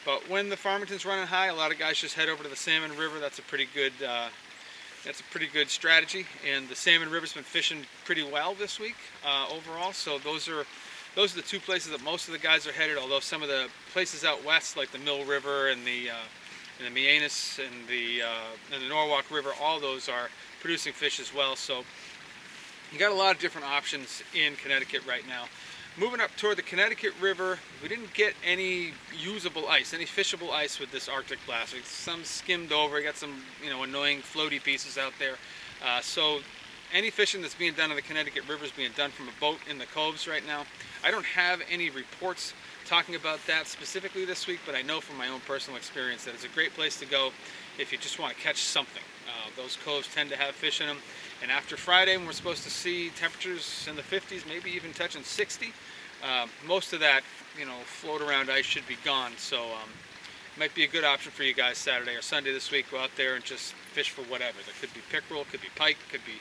But 0.04 0.28
when 0.28 0.48
the 0.48 0.56
Farmington's 0.56 1.06
running 1.06 1.26
high, 1.26 1.46
a 1.46 1.54
lot 1.54 1.72
of 1.72 1.78
guys 1.78 1.98
just 1.98 2.14
head 2.14 2.28
over 2.28 2.42
to 2.42 2.48
the 2.48 2.56
Salmon 2.56 2.96
River. 2.96 3.20
That's 3.20 3.38
a 3.38 3.42
pretty 3.42 3.68
good 3.72 3.92
uh, 4.06 4.28
that's 5.04 5.20
a 5.20 5.24
pretty 5.24 5.46
good 5.46 5.68
strategy. 5.68 6.26
And 6.48 6.68
the 6.68 6.74
Salmon 6.74 7.10
River's 7.10 7.32
been 7.32 7.44
fishing 7.44 7.84
pretty 8.04 8.22
well 8.22 8.54
this 8.54 8.80
week 8.80 8.96
uh, 9.24 9.46
overall. 9.50 9.92
So 9.92 10.18
those 10.18 10.48
are 10.48 10.64
those 11.14 11.34
are 11.34 11.36
the 11.36 11.46
two 11.46 11.60
places 11.60 11.92
that 11.92 12.02
most 12.02 12.26
of 12.26 12.32
the 12.32 12.38
guys 12.38 12.66
are 12.66 12.72
headed. 12.72 12.98
Although 12.98 13.20
some 13.20 13.42
of 13.42 13.48
the 13.48 13.68
places 13.92 14.24
out 14.24 14.44
west, 14.44 14.76
like 14.76 14.90
the 14.90 14.98
Mill 14.98 15.24
River 15.24 15.68
and 15.68 15.86
the 15.86 16.10
uh, 16.10 16.84
and 16.84 16.94
the 16.94 17.00
Mianus 17.00 17.58
and 17.58 17.88
the 17.88 18.22
uh, 18.22 18.74
and 18.74 18.82
the 18.82 18.88
Norwalk 18.88 19.30
River, 19.30 19.50
all 19.60 19.78
those 19.78 20.08
are 20.08 20.28
producing 20.60 20.92
fish 20.92 21.20
as 21.20 21.32
well. 21.32 21.54
So 21.54 21.84
you 22.92 22.98
got 22.98 23.12
a 23.12 23.14
lot 23.14 23.34
of 23.34 23.40
different 23.40 23.66
options 23.68 24.22
in 24.34 24.54
Connecticut 24.56 25.06
right 25.06 25.26
now. 25.28 25.44
Moving 25.98 26.22
up 26.22 26.34
toward 26.38 26.56
the 26.56 26.62
Connecticut 26.62 27.12
River, 27.20 27.58
we 27.82 27.88
didn't 27.88 28.14
get 28.14 28.32
any 28.46 28.92
usable 29.22 29.68
ice, 29.68 29.92
any 29.92 30.06
fishable 30.06 30.50
ice 30.50 30.80
with 30.80 30.90
this 30.90 31.06
Arctic 31.06 31.38
blast. 31.44 31.74
Some 31.84 32.24
skimmed 32.24 32.72
over, 32.72 32.94
we 32.94 33.02
got 33.02 33.16
some 33.16 33.42
you 33.62 33.68
know 33.68 33.82
annoying 33.82 34.20
floaty 34.20 34.62
pieces 34.62 34.96
out 34.96 35.12
there. 35.18 35.34
Uh, 35.84 36.00
so 36.00 36.38
any 36.94 37.10
fishing 37.10 37.42
that's 37.42 37.54
being 37.54 37.74
done 37.74 37.90
in 37.90 37.96
the 37.96 38.02
Connecticut 38.02 38.48
River 38.48 38.64
is 38.64 38.70
being 38.70 38.92
done 38.96 39.10
from 39.10 39.28
a 39.28 39.32
boat 39.38 39.58
in 39.68 39.76
the 39.76 39.84
coves 39.84 40.26
right 40.26 40.46
now. 40.46 40.64
I 41.04 41.10
don't 41.10 41.26
have 41.26 41.60
any 41.70 41.90
reports 41.90 42.54
talking 42.86 43.14
about 43.14 43.40
that 43.46 43.66
specifically 43.66 44.24
this 44.24 44.46
week, 44.46 44.60
but 44.64 44.74
I 44.74 44.80
know 44.80 44.98
from 44.98 45.18
my 45.18 45.28
own 45.28 45.40
personal 45.40 45.76
experience 45.76 46.24
that 46.24 46.32
it's 46.32 46.44
a 46.44 46.48
great 46.48 46.72
place 46.74 46.98
to 47.00 47.06
go 47.06 47.32
if 47.78 47.92
you 47.92 47.98
just 47.98 48.18
want 48.18 48.34
to 48.34 48.40
catch 48.40 48.62
something. 48.62 49.02
Uh, 49.32 49.50
those 49.56 49.76
coves 49.84 50.08
tend 50.12 50.28
to 50.30 50.36
have 50.36 50.54
fish 50.54 50.80
in 50.80 50.86
them. 50.86 50.98
And 51.42 51.50
after 51.50 51.76
Friday, 51.76 52.16
when 52.16 52.26
we're 52.26 52.32
supposed 52.32 52.64
to 52.64 52.70
see 52.70 53.10
temperatures 53.10 53.86
in 53.88 53.96
the 53.96 54.02
50s, 54.02 54.46
maybe 54.46 54.70
even 54.70 54.92
touching 54.92 55.22
60, 55.22 55.72
uh, 56.22 56.46
most 56.66 56.92
of 56.92 57.00
that, 57.00 57.22
you 57.58 57.64
know, 57.64 57.78
float 57.84 58.20
around 58.20 58.50
ice 58.50 58.64
should 58.64 58.86
be 58.86 58.96
gone. 59.04 59.32
So 59.38 59.62
um, 59.62 59.90
might 60.58 60.74
be 60.74 60.84
a 60.84 60.88
good 60.88 61.04
option 61.04 61.32
for 61.32 61.42
you 61.42 61.54
guys 61.54 61.78
Saturday 61.78 62.14
or 62.14 62.22
Sunday 62.22 62.52
this 62.52 62.70
week. 62.70 62.90
Go 62.90 62.98
out 62.98 63.10
there 63.16 63.34
and 63.34 63.44
just 63.44 63.72
fish 63.72 64.10
for 64.10 64.22
whatever. 64.22 64.58
There 64.64 64.74
could 64.80 64.94
be 64.94 65.00
pickerel, 65.10 65.44
could 65.50 65.62
be 65.62 65.68
pike, 65.74 65.96
could 66.10 66.24
be 66.24 66.40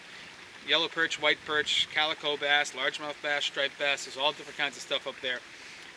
yellow 0.67 0.87
perch, 0.87 1.21
white 1.21 1.37
perch, 1.45 1.87
calico 1.93 2.37
bass, 2.37 2.73
largemouth 2.73 3.15
bass, 3.23 3.45
striped 3.45 3.79
bass. 3.79 4.05
There's 4.05 4.17
all 4.17 4.31
different 4.31 4.57
kinds 4.57 4.75
of 4.75 4.83
stuff 4.83 5.07
up 5.07 5.15
there. 5.21 5.39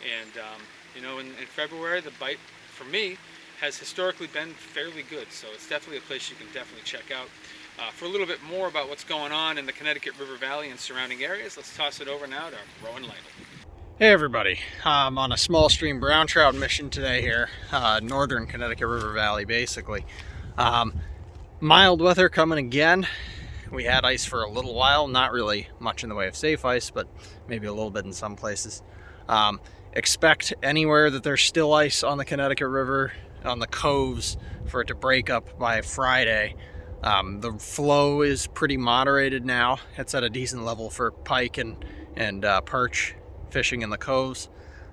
And, 0.02 0.38
um, 0.38 0.60
you 0.94 1.02
know, 1.02 1.18
in, 1.18 1.26
in 1.26 1.46
February, 1.46 2.00
the 2.00 2.12
bite, 2.20 2.38
for 2.68 2.84
me, 2.84 3.16
has 3.64 3.78
historically 3.78 4.26
been 4.26 4.50
fairly 4.50 5.02
good. 5.08 5.26
So 5.32 5.46
it's 5.54 5.66
definitely 5.66 5.96
a 5.96 6.02
place 6.02 6.28
you 6.28 6.36
can 6.36 6.46
definitely 6.52 6.84
check 6.84 7.10
out. 7.10 7.28
Uh, 7.78 7.90
for 7.90 8.04
a 8.04 8.08
little 8.08 8.26
bit 8.26 8.38
more 8.42 8.68
about 8.68 8.90
what's 8.90 9.04
going 9.04 9.32
on 9.32 9.56
in 9.56 9.64
the 9.64 9.72
Connecticut 9.72 10.18
River 10.20 10.36
Valley 10.36 10.68
and 10.68 10.78
surrounding 10.78 11.24
areas, 11.24 11.56
let's 11.56 11.74
toss 11.74 11.98
it 11.98 12.06
over 12.06 12.26
now 12.26 12.50
to 12.50 12.56
Rowan 12.84 13.04
Lytle. 13.04 13.16
Hey 13.98 14.08
everybody, 14.08 14.58
I'm 14.84 15.16
on 15.16 15.32
a 15.32 15.38
small 15.38 15.70
stream 15.70 15.98
brown 15.98 16.26
trout 16.26 16.54
mission 16.54 16.90
today 16.90 17.22
here, 17.22 17.48
uh, 17.72 18.00
northern 18.02 18.46
Connecticut 18.46 18.86
River 18.86 19.12
Valley 19.12 19.46
basically. 19.46 20.04
Um, 20.58 21.00
mild 21.58 22.02
weather 22.02 22.28
coming 22.28 22.58
again. 22.58 23.06
We 23.72 23.84
had 23.84 24.04
ice 24.04 24.26
for 24.26 24.42
a 24.42 24.50
little 24.50 24.74
while, 24.74 25.08
not 25.08 25.32
really 25.32 25.68
much 25.78 26.02
in 26.02 26.10
the 26.10 26.14
way 26.14 26.28
of 26.28 26.36
safe 26.36 26.66
ice, 26.66 26.90
but 26.90 27.08
maybe 27.48 27.66
a 27.66 27.72
little 27.72 27.90
bit 27.90 28.04
in 28.04 28.12
some 28.12 28.36
places. 28.36 28.82
Um, 29.26 29.58
expect 29.94 30.52
anywhere 30.62 31.08
that 31.10 31.22
there's 31.22 31.42
still 31.42 31.72
ice 31.72 32.02
on 32.02 32.18
the 32.18 32.26
Connecticut 32.26 32.68
River, 32.68 33.12
on 33.44 33.58
the 33.58 33.66
coves, 33.66 34.36
for 34.66 34.80
it 34.80 34.88
to 34.88 34.94
break 34.94 35.30
up 35.30 35.58
by 35.58 35.80
Friday. 35.82 36.56
Um, 37.02 37.40
the 37.40 37.52
flow 37.52 38.22
is 38.22 38.46
pretty 38.46 38.76
moderated 38.76 39.44
now. 39.44 39.78
It's 39.98 40.14
at 40.14 40.24
a 40.24 40.30
decent 40.30 40.64
level 40.64 40.88
for 40.88 41.10
pike 41.10 41.58
and, 41.58 41.84
and 42.16 42.44
uh, 42.44 42.62
perch 42.62 43.14
fishing 43.50 43.82
in 43.82 43.90
the 43.90 43.98
coves. 43.98 44.48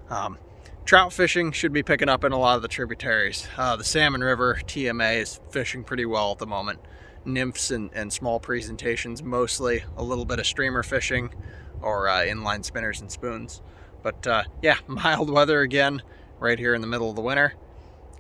Um, 0.10 0.38
trout 0.84 1.14
fishing 1.14 1.52
should 1.54 1.72
be 1.72 1.84
picking 1.84 2.10
up 2.10 2.24
in 2.24 2.34
a 2.34 2.38
lot 2.38 2.58
of 2.58 2.62
the 2.62 2.68
tributaries. 2.68 3.48
Uh, 3.58 3.78
the 3.78 3.84
Salmon 3.84 4.22
River 4.22 4.60
TMA 4.66 5.22
is 5.22 5.40
fishing 5.52 5.84
pretty 5.84 6.06
well 6.06 6.34
at 6.34 6.40
the 6.40 6.48
moment. 6.48 6.80
Nymphs 7.24 7.72
and, 7.72 7.90
and 7.94 8.12
small 8.12 8.40
presentations 8.40 9.24
mostly, 9.24 9.84
a 9.96 10.04
little 10.04 10.26
bit 10.26 10.40
of 10.40 10.46
streamer 10.46 10.84
fishing 10.84 11.34
or 11.82 12.10
uh, 12.10 12.20
inline 12.20 12.66
spinners 12.66 13.00
and 13.00 13.12
spoons. 13.12 13.62
But 14.04 14.28
uh, 14.28 14.44
yeah, 14.62 14.78
mild 14.88 15.30
weather 15.30 15.62
again 15.62 16.02
right 16.40 16.60
here 16.60 16.74
in 16.74 16.82
the 16.82 16.88
middle 16.88 17.10
of 17.10 17.16
the 17.16 17.22
winter. 17.22 17.54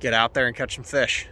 Get 0.01 0.15
out 0.15 0.33
there 0.33 0.47
and 0.47 0.55
catch 0.55 0.75
some 0.75 0.83
fish. 0.83 1.27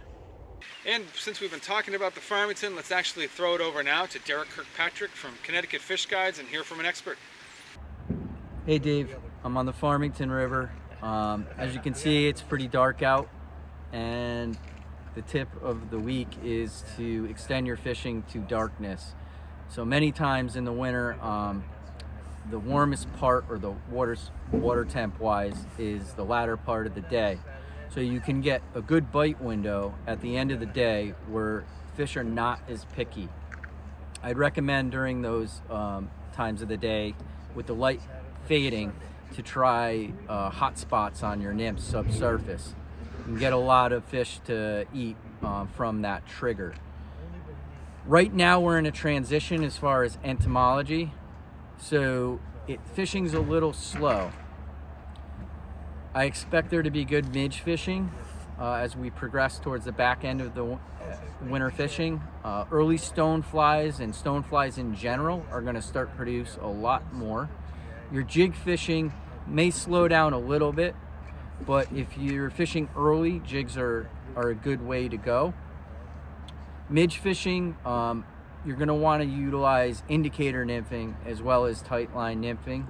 And 0.86 1.04
since 1.18 1.40
we've 1.40 1.50
been 1.50 1.58
talking 1.58 1.96
about 1.96 2.14
the 2.14 2.20
Farmington, 2.20 2.76
let's 2.76 2.92
actually 2.92 3.26
throw 3.26 3.56
it 3.56 3.60
over 3.60 3.82
now 3.82 4.06
to 4.06 4.18
Derek 4.20 4.48
Kirkpatrick 4.50 5.10
from 5.10 5.32
Connecticut 5.42 5.80
Fish 5.80 6.06
Guides 6.06 6.38
and 6.38 6.46
hear 6.46 6.62
from 6.62 6.78
an 6.78 6.86
expert. 6.86 7.18
Hey 8.66 8.78
Dave, 8.78 9.16
I'm 9.42 9.56
on 9.56 9.66
the 9.66 9.72
Farmington 9.72 10.30
River. 10.30 10.70
Um, 11.02 11.46
as 11.58 11.74
you 11.74 11.80
can 11.80 11.94
see, 11.94 12.28
it's 12.28 12.42
pretty 12.42 12.68
dark 12.68 13.02
out 13.02 13.28
and 13.92 14.56
the 15.16 15.22
tip 15.22 15.48
of 15.62 15.90
the 15.90 15.98
week 15.98 16.28
is 16.44 16.84
to 16.96 17.26
extend 17.28 17.66
your 17.66 17.76
fishing 17.76 18.22
to 18.30 18.38
darkness. 18.38 19.14
So 19.68 19.84
many 19.84 20.12
times 20.12 20.54
in 20.54 20.64
the 20.64 20.72
winter, 20.72 21.20
um, 21.20 21.64
the 22.50 22.58
warmest 22.60 23.12
part 23.14 23.46
or 23.48 23.58
the 23.58 23.72
water's, 23.90 24.30
water 24.52 24.84
temp 24.84 25.18
wise 25.18 25.66
is 25.76 26.12
the 26.12 26.24
latter 26.24 26.56
part 26.56 26.86
of 26.86 26.94
the 26.94 27.00
day. 27.00 27.38
So 27.92 28.00
you 28.00 28.20
can 28.20 28.40
get 28.40 28.62
a 28.74 28.80
good 28.80 29.10
bite 29.10 29.40
window 29.40 29.94
at 30.06 30.20
the 30.20 30.36
end 30.36 30.52
of 30.52 30.60
the 30.60 30.66
day 30.66 31.14
where 31.28 31.64
fish 31.96 32.16
are 32.16 32.24
not 32.24 32.60
as 32.68 32.84
picky. 32.96 33.28
I'd 34.22 34.38
recommend 34.38 34.92
during 34.92 35.22
those 35.22 35.60
um, 35.68 36.10
times 36.32 36.62
of 36.62 36.68
the 36.68 36.76
day 36.76 37.14
with 37.54 37.66
the 37.66 37.74
light 37.74 38.00
fading 38.46 38.92
to 39.34 39.42
try 39.42 40.12
uh, 40.28 40.50
hot 40.50 40.78
spots 40.78 41.22
on 41.22 41.40
your 41.40 41.52
nymph 41.52 41.80
subsurface 41.80 42.74
You 43.18 43.24
can 43.24 43.38
get 43.38 43.52
a 43.52 43.58
lot 43.58 43.92
of 43.92 44.04
fish 44.04 44.40
to 44.46 44.86
eat 44.94 45.16
uh, 45.42 45.66
from 45.66 46.02
that 46.02 46.26
trigger. 46.26 46.74
Right 48.06 48.32
now 48.32 48.60
we're 48.60 48.78
in 48.78 48.86
a 48.86 48.92
transition 48.92 49.62
as 49.62 49.76
far 49.76 50.04
as 50.04 50.16
entomology, 50.24 51.12
so 51.78 52.40
it, 52.66 52.80
fishing's 52.94 53.34
a 53.34 53.40
little 53.40 53.72
slow. 53.72 54.32
I 56.12 56.24
expect 56.24 56.70
there 56.70 56.82
to 56.82 56.90
be 56.90 57.04
good 57.04 57.32
midge 57.32 57.60
fishing 57.60 58.10
uh, 58.58 58.72
as 58.72 58.96
we 58.96 59.10
progress 59.10 59.60
towards 59.60 59.84
the 59.84 59.92
back 59.92 60.24
end 60.24 60.40
of 60.40 60.56
the 60.56 60.76
winter 61.42 61.70
fishing. 61.70 62.20
Uh, 62.42 62.64
early 62.72 62.96
stone 62.96 63.42
flies 63.42 64.00
and 64.00 64.12
stone 64.12 64.42
flies 64.42 64.76
in 64.76 64.96
general 64.96 65.46
are 65.52 65.60
going 65.60 65.76
to 65.76 65.82
start 65.82 66.16
produce 66.16 66.58
a 66.60 66.66
lot 66.66 67.12
more. 67.14 67.48
Your 68.10 68.24
jig 68.24 68.56
fishing 68.56 69.12
may 69.46 69.70
slow 69.70 70.08
down 70.08 70.32
a 70.32 70.38
little 70.38 70.72
bit, 70.72 70.96
but 71.64 71.92
if 71.92 72.18
you're 72.18 72.50
fishing 72.50 72.88
early, 72.96 73.38
jigs 73.46 73.76
are, 73.76 74.10
are 74.34 74.48
a 74.48 74.54
good 74.56 74.84
way 74.84 75.08
to 75.08 75.16
go. 75.16 75.54
Midge 76.88 77.18
fishing, 77.18 77.76
um, 77.86 78.24
you're 78.66 78.74
going 78.76 78.88
to 78.88 78.94
want 78.94 79.22
to 79.22 79.28
utilize 79.28 80.02
indicator 80.08 80.66
nymphing 80.66 81.14
as 81.24 81.40
well 81.40 81.66
as 81.66 81.82
tight 81.82 82.16
line 82.16 82.42
nymphing 82.42 82.86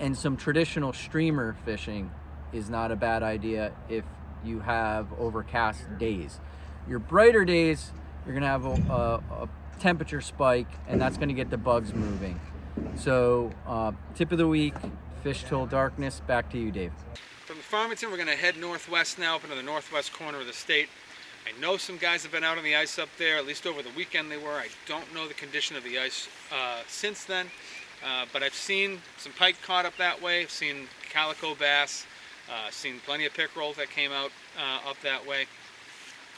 and 0.00 0.18
some 0.18 0.36
traditional 0.36 0.92
streamer 0.92 1.54
fishing 1.64 2.10
is 2.54 2.70
not 2.70 2.92
a 2.92 2.96
bad 2.96 3.22
idea 3.22 3.72
if 3.88 4.04
you 4.44 4.60
have 4.60 5.12
overcast 5.18 5.98
days. 5.98 6.40
Your 6.88 6.98
brighter 6.98 7.44
days, 7.44 7.92
you're 8.24 8.34
gonna 8.34 8.46
have 8.46 8.64
a, 8.64 8.70
a, 8.70 9.42
a 9.42 9.48
temperature 9.80 10.20
spike 10.20 10.68
and 10.88 11.00
that's 11.00 11.18
gonna 11.18 11.32
get 11.32 11.50
the 11.50 11.58
bugs 11.58 11.92
moving. 11.92 12.40
So 12.96 13.52
uh, 13.66 13.92
tip 14.14 14.32
of 14.32 14.38
the 14.38 14.48
week, 14.48 14.74
fish 15.22 15.44
till 15.44 15.66
darkness. 15.66 16.20
Back 16.26 16.50
to 16.52 16.58
you, 16.58 16.70
Dave. 16.70 16.92
From 17.46 17.56
Farmington, 17.56 18.10
we're 18.10 18.16
gonna 18.16 18.32
head 18.32 18.56
northwest 18.56 19.18
now, 19.18 19.36
up 19.36 19.44
into 19.44 19.56
the 19.56 19.62
northwest 19.62 20.12
corner 20.12 20.40
of 20.40 20.46
the 20.46 20.52
state. 20.52 20.88
I 21.46 21.60
know 21.60 21.76
some 21.76 21.98
guys 21.98 22.22
have 22.22 22.32
been 22.32 22.44
out 22.44 22.56
on 22.56 22.64
the 22.64 22.74
ice 22.74 22.98
up 22.98 23.10
there, 23.18 23.36
at 23.36 23.46
least 23.46 23.66
over 23.66 23.82
the 23.82 23.90
weekend 23.94 24.30
they 24.30 24.38
were. 24.38 24.54
I 24.54 24.68
don't 24.86 25.12
know 25.12 25.28
the 25.28 25.34
condition 25.34 25.76
of 25.76 25.84
the 25.84 25.98
ice 25.98 26.28
uh, 26.50 26.80
since 26.86 27.24
then, 27.24 27.48
uh, 28.02 28.24
but 28.32 28.42
I've 28.42 28.54
seen 28.54 29.00
some 29.18 29.32
pike 29.32 29.56
caught 29.62 29.84
up 29.84 29.94
that 29.98 30.22
way. 30.22 30.40
I've 30.40 30.50
seen 30.50 30.88
calico 31.10 31.54
bass, 31.54 32.06
uh, 32.50 32.70
seen 32.70 33.00
plenty 33.04 33.26
of 33.26 33.34
pickerel 33.34 33.72
that 33.74 33.90
came 33.90 34.12
out 34.12 34.30
uh, 34.58 34.90
up 34.90 35.00
that 35.02 35.26
way. 35.26 35.46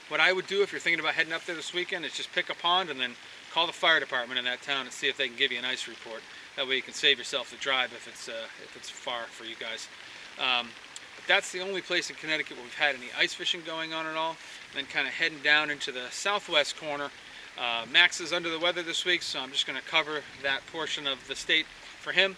What 0.08 0.20
I 0.20 0.32
would 0.32 0.46
do 0.46 0.62
if 0.62 0.70
you're 0.72 0.80
thinking 0.80 1.00
about 1.00 1.14
heading 1.14 1.32
up 1.32 1.44
there 1.44 1.56
this 1.56 1.74
weekend 1.74 2.04
is 2.04 2.12
just 2.12 2.32
pick 2.32 2.48
a 2.48 2.54
pond 2.54 2.90
and 2.90 3.00
then 3.00 3.12
call 3.52 3.66
the 3.66 3.72
fire 3.72 3.98
department 3.98 4.38
in 4.38 4.44
that 4.44 4.62
town 4.62 4.82
and 4.82 4.92
see 4.92 5.08
if 5.08 5.16
they 5.16 5.28
can 5.28 5.36
give 5.36 5.50
you 5.50 5.58
an 5.58 5.64
ice 5.64 5.88
report. 5.88 6.22
That 6.56 6.68
way 6.68 6.76
you 6.76 6.82
can 6.82 6.94
save 6.94 7.18
yourself 7.18 7.50
the 7.50 7.56
drive 7.56 7.92
if 7.92 8.06
it's 8.06 8.28
uh, 8.28 8.46
if 8.62 8.76
it's 8.76 8.88
far 8.88 9.24
for 9.24 9.44
you 9.44 9.56
guys. 9.58 9.88
Um, 10.38 10.68
but 11.16 11.26
that's 11.26 11.50
the 11.50 11.60
only 11.60 11.82
place 11.82 12.08
in 12.08 12.16
Connecticut 12.16 12.56
where 12.56 12.64
we've 12.64 12.74
had 12.74 12.94
any 12.94 13.08
ice 13.18 13.34
fishing 13.34 13.62
going 13.66 13.92
on 13.92 14.06
at 14.06 14.16
all. 14.16 14.36
And 14.70 14.74
then 14.74 14.86
kind 14.86 15.06
of 15.08 15.12
heading 15.14 15.40
down 15.42 15.70
into 15.70 15.92
the 15.92 16.04
southwest 16.10 16.76
corner, 16.78 17.10
Uh, 17.58 17.86
Max 17.90 18.20
is 18.20 18.32
under 18.34 18.50
the 18.50 18.58
weather 18.58 18.82
this 18.82 19.06
week, 19.06 19.22
so 19.22 19.40
I'm 19.40 19.50
just 19.50 19.66
going 19.66 19.80
to 19.80 19.88
cover 19.88 20.20
that 20.42 20.60
portion 20.66 21.06
of 21.06 21.26
the 21.26 21.34
state 21.34 21.64
for 22.00 22.12
him. 22.12 22.36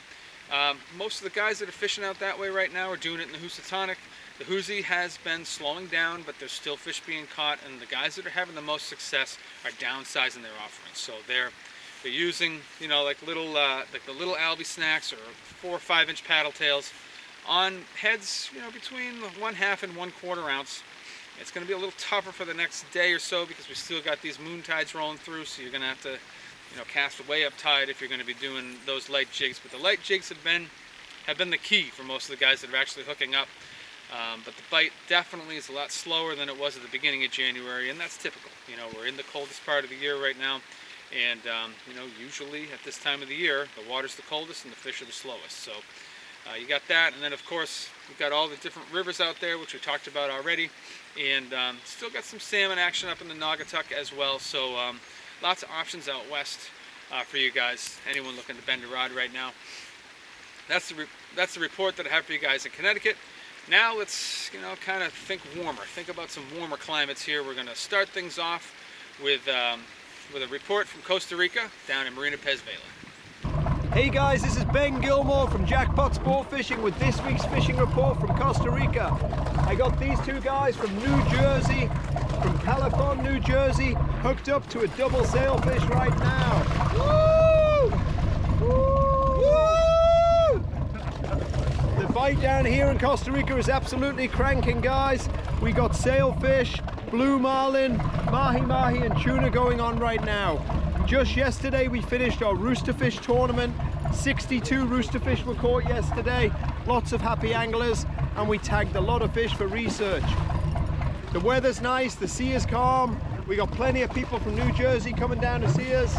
Um, 0.52 0.78
most 0.96 1.18
of 1.18 1.24
the 1.24 1.30
guys 1.30 1.58
that 1.58 1.68
are 1.68 1.72
fishing 1.72 2.04
out 2.04 2.18
that 2.20 2.38
way 2.38 2.48
right 2.48 2.72
now 2.72 2.90
are 2.90 2.96
doing 2.96 3.20
it 3.20 3.26
in 3.26 3.32
the 3.32 3.38
Housatonic. 3.38 3.98
The 4.38 4.44
Housy 4.44 4.82
has 4.82 5.18
been 5.18 5.44
slowing 5.44 5.88
down, 5.88 6.22
but 6.24 6.36
there's 6.38 6.52
still 6.52 6.76
fish 6.76 7.02
being 7.04 7.26
caught, 7.26 7.58
and 7.66 7.80
the 7.80 7.86
guys 7.86 8.16
that 8.16 8.24
are 8.24 8.30
having 8.30 8.54
the 8.54 8.62
most 8.62 8.88
success 8.88 9.36
are 9.64 9.70
downsizing 9.72 10.42
their 10.42 10.56
offerings. 10.62 10.98
So 10.98 11.14
they're 11.26 11.50
they're 12.02 12.12
using, 12.12 12.60
you 12.80 12.86
know, 12.86 13.02
like 13.02 13.20
little 13.26 13.56
uh, 13.56 13.82
like 13.92 14.06
the 14.06 14.12
little 14.12 14.34
Albie 14.34 14.60
Snax 14.60 15.12
or 15.12 15.16
four 15.60 15.72
or 15.72 15.80
five 15.80 16.08
inch 16.08 16.24
paddle 16.24 16.52
tails 16.52 16.92
on 17.48 17.82
heads, 18.00 18.50
you 18.54 18.60
know, 18.60 18.70
between 18.70 19.16
one 19.40 19.54
half 19.54 19.82
and 19.82 19.96
one 19.96 20.12
quarter 20.12 20.48
ounce. 20.48 20.82
It's 21.40 21.50
going 21.50 21.64
to 21.64 21.68
be 21.68 21.74
a 21.74 21.78
little 21.78 21.94
tougher 21.98 22.32
for 22.32 22.44
the 22.44 22.54
next 22.54 22.90
day 22.90 23.12
or 23.12 23.18
so 23.18 23.46
because 23.46 23.68
we 23.68 23.74
still 23.74 24.02
got 24.02 24.20
these 24.22 24.40
moon 24.40 24.62
tides 24.62 24.94
rolling 24.94 25.18
through, 25.18 25.44
so 25.44 25.62
you're 25.62 25.70
going 25.70 25.82
to 25.82 25.88
have 25.88 26.02
to, 26.02 26.18
you 26.70 26.78
know, 26.78 26.84
cast 26.84 27.26
way 27.28 27.44
up 27.44 27.52
tide 27.56 27.88
if 27.88 28.00
you're 28.00 28.08
going 28.08 28.20
to 28.20 28.26
be 28.26 28.34
doing 28.34 28.76
those 28.86 29.08
light 29.08 29.30
jigs. 29.32 29.60
But 29.62 29.72
the 29.72 29.82
light 29.82 30.02
jigs 30.02 30.28
have 30.28 30.42
been 30.44 30.66
have 31.26 31.36
been 31.36 31.50
the 31.50 31.58
key 31.58 31.84
for 31.84 32.04
most 32.04 32.30
of 32.30 32.38
the 32.38 32.42
guys 32.42 32.62
that 32.62 32.72
are 32.72 32.76
actually 32.76 33.04
hooking 33.04 33.34
up. 33.34 33.48
Um, 34.10 34.40
but 34.44 34.56
the 34.56 34.62
bite 34.70 34.92
definitely 35.06 35.56
is 35.56 35.68
a 35.68 35.72
lot 35.72 35.92
slower 35.92 36.34
than 36.34 36.48
it 36.48 36.58
was 36.58 36.76
at 36.76 36.82
the 36.82 36.88
beginning 36.88 37.24
of 37.24 37.30
January, 37.30 37.90
and 37.90 38.00
that's 38.00 38.16
typical. 38.16 38.50
You 38.66 38.78
know, 38.78 38.86
we're 38.96 39.06
in 39.06 39.18
the 39.18 39.22
coldest 39.24 39.64
part 39.66 39.84
of 39.84 39.90
the 39.90 39.96
year 39.96 40.20
right 40.22 40.38
now, 40.38 40.60
and 41.12 41.40
um, 41.40 41.72
you 41.86 41.94
know, 41.94 42.06
usually 42.18 42.72
at 42.72 42.82
this 42.84 42.98
time 42.98 43.20
of 43.20 43.28
the 43.28 43.34
year, 43.34 43.66
the 43.76 43.90
water's 43.90 44.14
the 44.16 44.22
coldest 44.22 44.64
and 44.64 44.72
the 44.72 44.76
fish 44.76 45.02
are 45.02 45.04
the 45.04 45.12
slowest. 45.12 45.58
So 45.60 45.72
uh, 46.48 46.56
you 46.56 46.66
got 46.66 46.82
that, 46.88 47.12
and 47.12 47.22
then 47.22 47.34
of 47.34 47.44
course 47.44 47.90
we've 48.08 48.18
got 48.18 48.32
all 48.32 48.48
the 48.48 48.56
different 48.56 48.90
rivers 48.90 49.20
out 49.20 49.36
there, 49.40 49.58
which 49.58 49.74
we 49.74 49.80
talked 49.80 50.06
about 50.06 50.30
already, 50.30 50.70
and 51.20 51.52
um, 51.52 51.76
still 51.84 52.08
got 52.08 52.24
some 52.24 52.40
salmon 52.40 52.78
action 52.78 53.10
up 53.10 53.20
in 53.20 53.28
the 53.28 53.34
Naugatuck 53.34 53.92
as 53.92 54.10
well. 54.10 54.38
So 54.38 54.74
um, 54.78 55.00
lots 55.42 55.62
of 55.62 55.70
options 55.70 56.08
out 56.08 56.30
west 56.30 56.70
uh, 57.12 57.22
for 57.22 57.36
you 57.36 57.50
guys. 57.50 57.98
Anyone 58.08 58.36
looking 58.36 58.56
to 58.56 58.62
bend 58.62 58.82
a 58.84 58.88
rod 58.88 59.12
right 59.12 59.32
now? 59.32 59.52
That's 60.68 60.88
the 60.90 61.06
that's 61.34 61.54
the 61.54 61.60
report 61.60 61.96
that 61.96 62.06
I 62.06 62.10
have 62.10 62.24
for 62.24 62.32
you 62.32 62.38
guys 62.38 62.66
in 62.66 62.72
Connecticut. 62.72 63.16
Now 63.70 63.96
let's 63.96 64.50
you 64.52 64.60
know 64.60 64.74
kind 64.84 65.02
of 65.02 65.12
think 65.12 65.40
warmer. 65.56 65.82
Think 65.94 66.08
about 66.08 66.30
some 66.30 66.44
warmer 66.56 66.76
climates 66.76 67.22
here. 67.22 67.42
We're 67.42 67.54
going 67.54 67.66
to 67.66 67.76
start 67.76 68.08
things 68.08 68.38
off 68.38 68.74
with 69.22 69.46
um, 69.48 69.80
with 70.32 70.42
a 70.42 70.48
report 70.48 70.86
from 70.86 71.02
Costa 71.02 71.36
Rica 71.36 71.68
down 71.86 72.06
in 72.06 72.14
Marina 72.14 72.36
Pez 72.36 72.60
Vela. 72.60 73.07
Hey 73.92 74.10
guys, 74.10 74.42
this 74.42 74.58
is 74.58 74.64
Ben 74.64 75.00
Gilmore 75.00 75.48
from 75.48 75.64
Jackpot 75.64 76.14
Sport 76.14 76.50
Fishing 76.50 76.82
with 76.82 76.96
this 76.98 77.20
week's 77.22 77.46
fishing 77.46 77.78
report 77.78 78.20
from 78.20 78.36
Costa 78.36 78.70
Rica. 78.70 79.16
I 79.66 79.74
got 79.74 79.98
these 79.98 80.20
two 80.20 80.40
guys 80.40 80.76
from 80.76 80.94
New 80.98 81.30
Jersey, 81.30 81.86
from 82.42 82.58
Califon, 82.58 83.22
New 83.22 83.40
Jersey, 83.40 83.94
hooked 84.20 84.50
up 84.50 84.68
to 84.68 84.80
a 84.80 84.88
double 84.88 85.24
sailfish 85.24 85.82
right 85.84 86.16
now. 86.18 86.62
Woo! 86.94 87.90
Woo! 88.60 88.88
The 91.98 92.12
bite 92.12 92.40
down 92.42 92.66
here 92.66 92.88
in 92.90 92.98
Costa 92.98 93.32
Rica 93.32 93.56
is 93.56 93.70
absolutely 93.70 94.28
cranking, 94.28 94.82
guys. 94.82 95.30
We 95.62 95.72
got 95.72 95.96
sailfish, 95.96 96.78
blue 97.10 97.38
marlin, 97.38 97.96
mahi 97.96 98.60
mahi, 98.60 98.98
and 98.98 99.18
tuna 99.18 99.48
going 99.48 99.80
on 99.80 99.98
right 99.98 100.22
now. 100.22 100.62
Just 101.08 101.38
yesterday, 101.38 101.88
we 101.88 102.02
finished 102.02 102.42
our 102.42 102.52
roosterfish 102.52 103.22
tournament. 103.22 103.74
62 104.12 104.84
roosterfish 104.84 105.42
were 105.42 105.54
caught 105.54 105.88
yesterday. 105.88 106.52
Lots 106.86 107.14
of 107.14 107.22
happy 107.22 107.54
anglers, 107.54 108.04
and 108.36 108.46
we 108.46 108.58
tagged 108.58 108.94
a 108.94 109.00
lot 109.00 109.22
of 109.22 109.32
fish 109.32 109.54
for 109.54 109.66
research. 109.68 110.22
The 111.32 111.40
weather's 111.40 111.80
nice, 111.80 112.14
the 112.14 112.28
sea 112.28 112.52
is 112.52 112.66
calm. 112.66 113.18
We 113.46 113.56
got 113.56 113.70
plenty 113.70 114.02
of 114.02 114.12
people 114.12 114.38
from 114.38 114.54
New 114.54 114.70
Jersey 114.74 115.14
coming 115.14 115.40
down 115.40 115.62
to 115.62 115.70
see 115.70 115.94
us. 115.94 116.14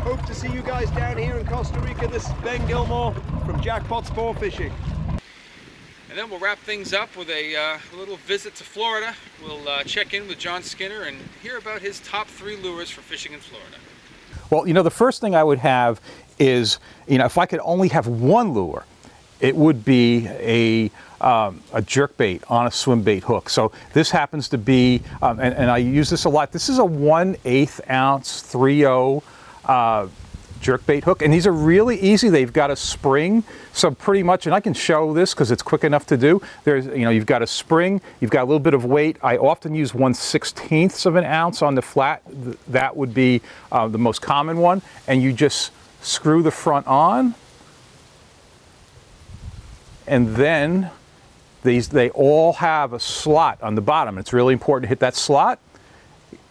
Hope 0.00 0.26
to 0.26 0.34
see 0.34 0.50
you 0.50 0.62
guys 0.62 0.90
down 0.90 1.16
here 1.16 1.38
in 1.38 1.46
Costa 1.46 1.78
Rica. 1.78 2.08
This 2.08 2.26
is 2.26 2.32
Ben 2.42 2.66
Gilmore 2.66 3.14
from 3.46 3.60
Jackpot 3.60 4.04
Sport 4.04 4.40
Fishing. 4.40 4.72
And 6.10 6.18
then 6.18 6.28
we'll 6.28 6.40
wrap 6.40 6.58
things 6.58 6.92
up 6.92 7.16
with 7.16 7.30
a 7.30 7.54
uh, 7.54 7.78
little 7.96 8.16
visit 8.16 8.56
to 8.56 8.64
Florida. 8.64 9.14
We'll 9.40 9.68
uh, 9.68 9.84
check 9.84 10.12
in 10.12 10.26
with 10.26 10.40
John 10.40 10.64
Skinner 10.64 11.02
and 11.02 11.18
hear 11.40 11.56
about 11.56 11.82
his 11.82 12.00
top 12.00 12.26
three 12.26 12.56
lures 12.56 12.90
for 12.90 13.00
fishing 13.00 13.32
in 13.32 13.38
Florida. 13.38 13.76
Well, 14.54 14.68
you 14.68 14.72
know, 14.72 14.84
the 14.84 14.90
first 14.90 15.20
thing 15.20 15.34
I 15.34 15.42
would 15.42 15.58
have 15.58 16.00
is, 16.38 16.78
you 17.08 17.18
know, 17.18 17.24
if 17.24 17.38
I 17.38 17.46
could 17.46 17.58
only 17.64 17.88
have 17.88 18.06
one 18.06 18.52
lure, 18.52 18.84
it 19.40 19.56
would 19.56 19.84
be 19.84 20.28
a, 20.28 20.92
um, 21.20 21.60
a 21.72 21.82
jerk 21.82 22.16
bait 22.16 22.40
on 22.48 22.68
a 22.68 22.70
swim 22.70 23.02
bait 23.02 23.24
hook. 23.24 23.50
So 23.50 23.72
this 23.94 24.12
happens 24.12 24.48
to 24.50 24.58
be, 24.58 25.02
um, 25.22 25.40
and, 25.40 25.56
and, 25.56 25.72
I 25.72 25.78
use 25.78 26.08
this 26.08 26.24
a 26.24 26.28
lot. 26.28 26.52
This 26.52 26.68
is 26.68 26.78
a 26.78 26.84
1 26.84 27.36
8 27.44 27.80
ounce 27.90 28.42
3 28.42 28.84
uh, 28.84 30.06
jerk 30.64 30.84
bait 30.86 31.04
hook, 31.04 31.20
and 31.20 31.32
these 31.32 31.46
are 31.46 31.52
really 31.52 32.00
easy. 32.00 32.30
They've 32.30 32.52
got 32.52 32.70
a 32.70 32.76
spring, 32.76 33.44
so 33.72 33.90
pretty 33.90 34.22
much, 34.22 34.46
and 34.46 34.54
I 34.54 34.60
can 34.60 34.72
show 34.72 35.12
this 35.12 35.34
because 35.34 35.50
it's 35.50 35.62
quick 35.62 35.84
enough 35.84 36.06
to 36.06 36.16
do. 36.16 36.40
There's, 36.64 36.86
you 36.86 37.00
know, 37.00 37.10
you've 37.10 37.26
got 37.26 37.42
a 37.42 37.46
spring, 37.46 38.00
you've 38.20 38.30
got 38.30 38.42
a 38.42 38.46
little 38.46 38.58
bit 38.58 38.72
of 38.72 38.86
weight. 38.86 39.18
I 39.22 39.36
often 39.36 39.74
use 39.74 39.94
1 39.94 40.14
16th 40.14 41.04
of 41.04 41.16
an 41.16 41.24
ounce 41.24 41.60
on 41.60 41.74
the 41.74 41.82
flat. 41.82 42.22
That 42.68 42.96
would 42.96 43.12
be 43.12 43.42
uh, 43.70 43.88
the 43.88 43.98
most 43.98 44.22
common 44.22 44.56
one, 44.56 44.80
and 45.06 45.22
you 45.22 45.32
just 45.34 45.70
screw 46.00 46.42
the 46.42 46.50
front 46.50 46.86
on, 46.86 47.34
and 50.06 50.34
then 50.34 50.90
these 51.62 51.88
they 51.88 52.10
all 52.10 52.54
have 52.54 52.94
a 52.94 53.00
slot 53.00 53.62
on 53.62 53.74
the 53.74 53.82
bottom. 53.82 54.16
It's 54.16 54.32
really 54.32 54.54
important 54.54 54.84
to 54.84 54.88
hit 54.88 55.00
that 55.00 55.14
slot, 55.14 55.58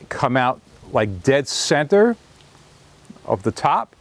come 0.10 0.38
out 0.38 0.62
like 0.92 1.24
dead 1.24 1.48
center 1.48 2.16
of 3.26 3.42
the 3.42 3.52
top, 3.52 3.96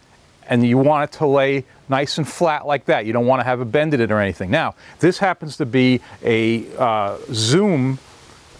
and 0.49 0.67
you 0.67 0.79
want 0.79 1.11
it 1.11 1.19
to 1.19 1.27
lay 1.27 1.65
nice 1.89 2.19
and 2.19 2.29
flat 2.29 2.67
like 2.67 2.87
that. 2.87 3.07
You 3.07 3.13
don't 3.13 3.27
want 3.27 3.41
to 3.41 3.45
have 3.45 3.61
a 3.61 3.65
bend 3.65 3.95
in 3.95 4.01
it 4.01 4.11
or 4.11 4.21
anything. 4.21 4.51
Now, 4.51 4.75
this 5.01 5.19
happens 5.19 5.57
to 5.59 5.67
be 5.67 6.01
a 6.23 6.67
uh, 6.77 7.19
zoom 7.33 7.99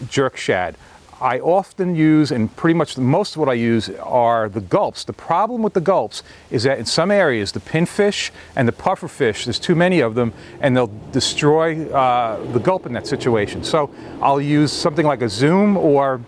jerk 0.09 0.37
shad. 0.37 0.75
I 1.21 1.39
often 1.39 1.95
use, 1.95 2.31
and 2.31 2.53
pretty 2.57 2.73
much 2.73 2.97
most 2.97 3.35
of 3.35 3.39
what 3.39 3.47
I 3.47 3.53
use 3.53 3.89
are 3.89 4.49
the 4.49 4.59
gulps. 4.59 5.05
The 5.05 5.13
problem 5.13 5.63
with 5.63 5.73
the 5.73 5.79
gulps 5.79 6.21
is 6.51 6.63
that 6.63 6.79
in 6.79 6.85
some 6.85 7.11
areas, 7.11 7.53
the 7.53 7.61
pinfish 7.61 8.29
and 8.57 8.67
the 8.67 8.73
pufferfish, 8.73 9.45
there's 9.45 9.57
too 9.57 9.73
many 9.73 10.01
of 10.01 10.15
them, 10.15 10.33
and 10.59 10.75
they'll 10.75 10.91
destroy 11.13 11.89
uh, 11.91 12.43
the 12.51 12.59
gulp 12.59 12.85
in 12.85 12.91
that 12.93 13.07
situation. 13.07 13.63
So 13.63 13.89
I'll 14.21 14.41
use 14.41 14.73
something 14.73 15.05
like 15.05 15.21
a 15.21 15.29
zoom 15.29 15.77
or 15.77 16.19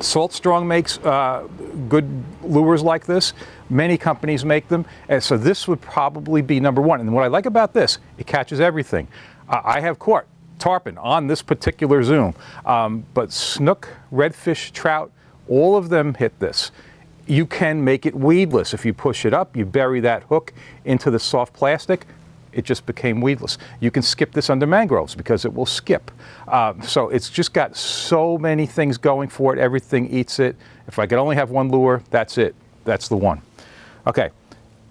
Salt 0.00 0.32
Strong 0.32 0.68
makes 0.68 0.98
uh, 0.98 1.46
good 1.88 2.08
lures 2.42 2.82
like 2.82 3.06
this. 3.06 3.32
Many 3.68 3.98
companies 3.98 4.44
make 4.44 4.68
them. 4.68 4.86
And 5.08 5.22
so 5.22 5.36
this 5.36 5.66
would 5.66 5.80
probably 5.80 6.42
be 6.42 6.60
number 6.60 6.80
one. 6.80 7.00
And 7.00 7.12
what 7.12 7.24
I 7.24 7.28
like 7.28 7.46
about 7.46 7.72
this, 7.72 7.98
it 8.16 8.26
catches 8.26 8.60
everything. 8.60 9.08
Uh, 9.48 9.60
I 9.64 9.80
have 9.80 9.98
caught 9.98 10.26
tarpon 10.58 10.98
on 10.98 11.26
this 11.26 11.42
particular 11.42 12.02
zoom. 12.02 12.34
Um, 12.64 13.04
but 13.14 13.32
snook, 13.32 13.88
redfish, 14.12 14.72
trout, 14.72 15.10
all 15.48 15.76
of 15.76 15.88
them 15.88 16.14
hit 16.14 16.38
this. 16.38 16.70
You 17.26 17.46
can 17.46 17.84
make 17.84 18.06
it 18.06 18.14
weedless. 18.14 18.72
If 18.72 18.86
you 18.86 18.94
push 18.94 19.24
it 19.24 19.34
up, 19.34 19.56
you 19.56 19.64
bury 19.66 20.00
that 20.00 20.22
hook 20.24 20.52
into 20.84 21.10
the 21.10 21.18
soft 21.18 21.52
plastic, 21.52 22.06
it 22.52 22.64
just 22.64 22.86
became 22.86 23.20
weedless. 23.20 23.58
You 23.80 23.90
can 23.90 24.02
skip 24.02 24.32
this 24.32 24.50
under 24.50 24.66
mangroves 24.66 25.14
because 25.14 25.44
it 25.44 25.52
will 25.52 25.66
skip. 25.66 26.10
Um, 26.46 26.82
so 26.82 27.08
it's 27.08 27.30
just 27.30 27.52
got 27.52 27.76
so 27.76 28.38
many 28.38 28.66
things 28.66 28.98
going 28.98 29.28
for 29.28 29.54
it. 29.54 29.58
Everything 29.58 30.08
eats 30.08 30.38
it. 30.38 30.56
If 30.86 30.98
I 30.98 31.06
could 31.06 31.18
only 31.18 31.36
have 31.36 31.50
one 31.50 31.70
lure, 31.70 32.02
that's 32.10 32.38
it. 32.38 32.54
That's 32.84 33.08
the 33.08 33.16
one. 33.16 33.42
Okay, 34.06 34.30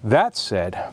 that 0.04 0.36
said, 0.36 0.90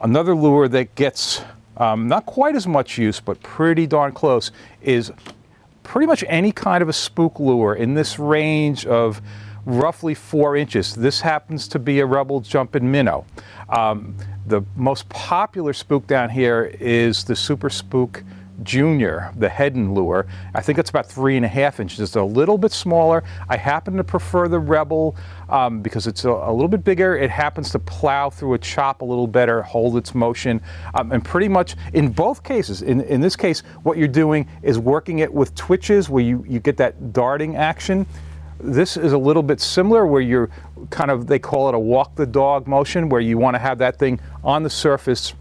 another 0.00 0.34
lure 0.34 0.68
that 0.68 0.94
gets 0.94 1.42
um, 1.78 2.08
not 2.08 2.26
quite 2.26 2.56
as 2.56 2.66
much 2.66 2.98
use, 2.98 3.20
but 3.20 3.40
pretty 3.42 3.86
darn 3.86 4.12
close, 4.12 4.50
is 4.82 5.12
pretty 5.82 6.06
much 6.06 6.24
any 6.28 6.52
kind 6.52 6.82
of 6.82 6.88
a 6.88 6.92
spook 6.92 7.40
lure 7.40 7.74
in 7.74 7.94
this 7.94 8.18
range 8.18 8.84
of 8.86 9.22
roughly 9.64 10.14
four 10.14 10.56
inches. 10.56 10.94
This 10.94 11.20
happens 11.20 11.68
to 11.68 11.78
be 11.78 12.00
a 12.00 12.06
Rebel 12.06 12.40
jumping 12.40 12.90
minnow. 12.90 13.24
Um, 13.68 14.16
the 14.46 14.62
most 14.76 15.08
popular 15.08 15.72
spook 15.72 16.06
down 16.06 16.30
here 16.30 16.74
is 16.80 17.24
the 17.24 17.36
Super 17.36 17.68
Spook 17.68 18.24
Junior, 18.62 19.32
the 19.36 19.48
Heddon 19.48 19.94
lure. 19.94 20.26
I 20.54 20.60
think 20.60 20.78
it's 20.78 20.90
about 20.90 21.06
three 21.06 21.36
and 21.36 21.44
a 21.44 21.48
half 21.48 21.80
inches. 21.80 22.00
It's 22.00 22.16
a 22.16 22.22
little 22.22 22.58
bit 22.58 22.72
smaller. 22.72 23.22
I 23.48 23.56
happen 23.56 23.96
to 23.96 24.04
prefer 24.04 24.48
the 24.48 24.58
Rebel 24.58 25.16
um, 25.48 25.80
because 25.80 26.06
it's 26.06 26.24
a, 26.24 26.30
a, 26.30 26.52
little 26.52 26.68
bit 26.68 26.82
bigger. 26.82 27.16
It 27.16 27.30
happens 27.30 27.70
to 27.70 27.78
plow 27.78 28.30
through 28.30 28.54
a 28.54 28.58
chop 28.58 29.02
a 29.02 29.04
little 29.04 29.26
better, 29.26 29.62
hold 29.62 29.96
its 29.96 30.14
motion, 30.14 30.60
um, 30.94 31.12
and 31.12 31.24
pretty 31.24 31.48
much 31.48 31.76
in 31.94 32.08
both 32.08 32.42
cases, 32.42 32.82
in, 32.82 33.00
in 33.02 33.20
this 33.20 33.36
case, 33.36 33.60
what 33.82 33.96
you're 33.96 34.08
doing 34.08 34.48
is 34.62 34.78
working 34.78 35.20
it 35.20 35.32
with 35.32 35.54
twitches 35.54 36.10
where 36.10 36.24
you, 36.24 36.44
you 36.48 36.58
get 36.58 36.76
that 36.78 37.12
darting 37.12 37.56
action. 37.56 38.06
This 38.60 38.96
is 38.96 39.12
a 39.12 39.18
little 39.18 39.42
bit 39.42 39.60
similar 39.60 40.04
where 40.06 40.20
you're 40.20 40.50
kind 40.90 41.10
of, 41.10 41.28
they 41.28 41.38
call 41.38 41.68
it 41.68 41.74
a 41.74 41.78
walk 41.78 42.16
the 42.16 42.26
dog 42.26 42.66
motion, 42.66 43.08
where 43.08 43.20
you 43.20 43.38
want 43.38 43.54
to 43.54 43.58
have 43.58 43.78
that 43.78 43.98
thing 43.98 44.20
on 44.42 44.64
the 44.64 44.70
surface 44.70 45.34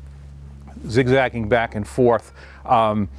zigzagging 0.88 1.50
back 1.50 1.74
and 1.74 1.88
forth. 1.88 2.32
Um, 2.64 3.10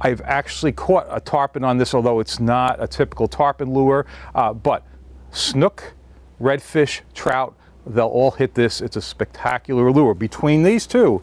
I've 0.00 0.22
actually 0.22 0.72
caught 0.72 1.06
a 1.10 1.20
tarpon 1.20 1.62
on 1.62 1.76
this, 1.76 1.94
although 1.94 2.20
it's 2.20 2.40
not 2.40 2.82
a 2.82 2.86
typical 2.86 3.28
tarpon 3.28 3.72
lure, 3.72 4.06
uh, 4.34 4.54
but 4.54 4.86
snook, 5.30 5.92
redfish, 6.40 7.00
trout, 7.14 7.54
they'll 7.86 8.06
all 8.06 8.30
hit 8.30 8.54
this. 8.54 8.80
It's 8.80 8.96
a 8.96 9.02
spectacular 9.02 9.92
lure. 9.92 10.14
Between 10.14 10.62
these 10.62 10.86
two, 10.86 11.20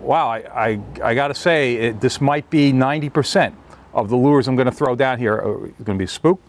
wow, 0.00 0.28
I, 0.28 0.68
I, 0.68 0.80
I 1.02 1.14
got 1.14 1.28
to 1.28 1.34
say, 1.34 1.76
it, 1.76 2.00
this 2.00 2.20
might 2.20 2.48
be 2.50 2.72
90% 2.72 3.54
of 3.94 4.10
the 4.10 4.16
lures 4.16 4.48
I'm 4.48 4.56
to 4.56 4.70
throw 4.70 4.94
down 4.94 5.18
here 5.18 5.34
are 5.34 5.58
going 5.82 5.98
to 5.98 6.02
be 6.02 6.06
spook 6.06 6.40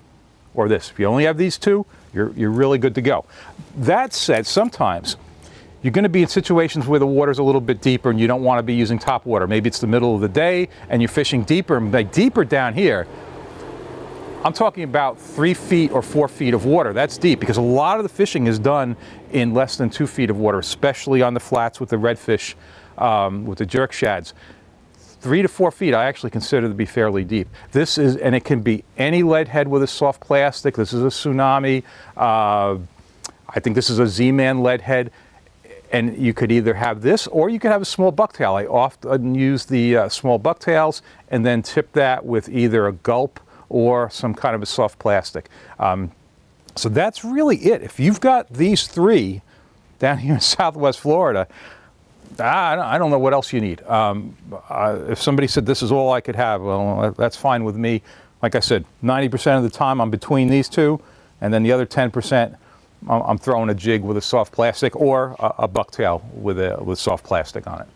or 0.56 0.68
this. 0.68 0.90
If 0.90 1.00
you 1.00 1.06
only 1.06 1.26
have 1.26 1.38
these 1.38 1.58
two, 1.58 1.86
you're, 2.14 2.32
you're 2.34 2.52
really 2.52 2.78
good 2.78 2.96
to 2.96 3.02
go. 3.02 3.26
That 3.78 4.14
said, 4.14 4.46
sometimes 4.46 5.18
you're 5.82 5.92
going 5.92 6.04
to 6.04 6.10
be 6.10 6.24
in 6.24 6.28
situations 6.28 6.88
where 6.88 7.00
the 7.00 7.06
water's 7.06 7.38
a 7.38 7.44
little 7.44 7.62
bit 7.62 7.82
deeper 7.82 8.10
and 8.10 8.20
you 8.20 8.26
don't 8.26 8.42
want 8.42 8.58
to 8.60 8.64
be 8.64 8.74
using 8.74 8.98
top 8.98 9.26
water. 9.26 9.46
Maybe 9.46 9.68
it's 9.68 9.80
the 9.80 9.88
middle 9.88 10.16
of 10.16 10.22
the 10.22 10.30
day 10.30 10.70
and 10.90 11.02
you're 11.02 11.10
fishing 11.10 11.44
deeper, 11.44 11.80
like 11.80 12.12
deeper 12.12 12.44
down 12.44 12.74
here. 12.74 13.08
I'm 14.44 14.54
talking 14.54 14.84
about 14.84 15.20
three 15.20 15.54
feet 15.54 15.92
or 15.92 16.02
four 16.02 16.28
feet 16.28 16.54
of 16.54 16.66
water. 16.66 16.94
That's 16.94 17.18
deep 17.18 17.40
because 17.40 17.58
a 17.58 17.62
lot 17.62 17.98
of 17.98 18.04
the 18.04 18.10
fishing 18.10 18.48
is 18.48 18.60
done 18.60 18.96
in 19.32 19.54
less 19.54 19.76
than 19.76 19.90
two 19.90 20.08
feet 20.08 20.30
of 20.30 20.38
water, 20.38 20.60
especially 20.60 21.22
on 21.22 21.34
the 21.34 21.40
flats 21.40 21.80
with 21.80 21.90
the 21.90 21.96
redfish, 21.96 22.54
um, 22.98 23.46
with 23.46 23.58
the 23.58 23.66
jerk 23.66 23.92
shads. 23.92 24.34
Three 25.26 25.42
to 25.42 25.48
four 25.48 25.72
feet, 25.72 25.96
I 25.96 26.06
actually 26.06 26.30
consider 26.30 26.68
to 26.68 26.76
be 26.76 26.86
fairly 26.86 27.24
deep. 27.24 27.48
This 27.72 27.98
is, 27.98 28.16
and 28.16 28.36
it 28.36 28.44
can 28.46 28.62
be 28.62 28.84
any 28.96 29.24
lead 29.24 29.48
head 29.48 29.68
with 29.68 29.82
a 29.82 29.88
soft 29.88 30.22
plastic. 30.22 30.76
This 30.76 30.94
is 30.94 31.02
a 31.02 31.08
tsunami. 31.08 31.82
Uh, 32.16 32.78
I 33.50 33.60
think 33.60 33.76
this 33.76 33.90
is 33.90 33.98
a 33.98 34.06
Z-Man 34.06 34.62
lead 34.62 34.82
head 34.82 35.10
and 35.92 36.16
you 36.16 36.32
could 36.32 36.52
either 36.52 36.76
have 36.76 37.02
this 37.02 37.26
or 37.26 37.50
you 37.50 37.60
could 37.60 37.72
have 37.72 37.82
a 37.82 37.86
small 37.86 38.14
bucktail. 38.14 38.54
I 38.54 38.68
often 38.68 39.34
use 39.34 39.66
the 39.66 39.98
uh, 39.98 40.10
small 40.10 40.38
bucktails 40.38 41.02
and 41.30 41.44
then 41.44 41.64
tip 41.64 41.92
that 41.94 42.24
with 42.24 42.48
either 42.48 42.86
a 42.86 42.94
gulp 42.94 43.40
or 43.68 44.12
some 44.12 44.36
kind 44.36 44.54
of 44.54 44.62
a 44.62 44.68
soft 44.68 45.00
plastic. 45.00 45.50
Um, 45.80 46.12
so 46.76 46.88
that's 46.88 47.26
really 47.26 47.58
it. 47.58 47.82
If 47.82 48.00
you've 48.00 48.22
got 48.22 48.54
these 48.54 48.86
three 48.86 49.42
down 49.98 50.20
here 50.20 50.36
in 50.36 50.40
Southwest 50.56 51.00
Florida, 51.00 51.48
I 52.40 52.98
don't 52.98 53.12
know 53.12 53.20
what 53.20 53.34
else 53.34 53.54
you 53.54 53.62
need. 53.62 53.82
Um, 53.84 54.36
uh, 54.70 55.00
if 55.08 55.22
somebody 55.22 55.48
said 55.48 55.66
this 55.66 55.82
is 55.82 55.92
all 55.92 56.12
I 56.12 56.22
could 56.22 56.36
have, 56.36 56.62
well, 56.62 57.14
that's 57.18 57.36
fine 57.38 57.64
with 57.64 57.76
me. 57.76 58.02
Like 58.42 58.56
I 58.56 58.60
said, 58.60 58.86
90% 59.04 59.58
of 59.58 59.64
the 59.64 59.70
time 59.70 60.02
I'm 60.02 60.12
between 60.12 60.50
these 60.50 60.70
two, 60.70 61.00
and 61.42 61.54
then 61.54 61.64
the 61.64 61.72
other 61.72 61.86
10%, 61.86 62.56
I'm 63.08 63.38
throwing 63.38 63.70
a 63.70 63.74
jig 63.76 64.02
with 64.04 64.18
a 64.18 64.22
soft 64.22 64.52
plastic 64.54 64.96
or 64.96 65.36
a, 65.40 65.54
a 65.60 65.68
bucktail 65.68 66.24
with 66.34 66.60
a 66.60 66.82
with 66.84 66.98
soft 66.98 67.24
plastic 67.24 67.68
on 67.68 67.82
it. 67.82 67.88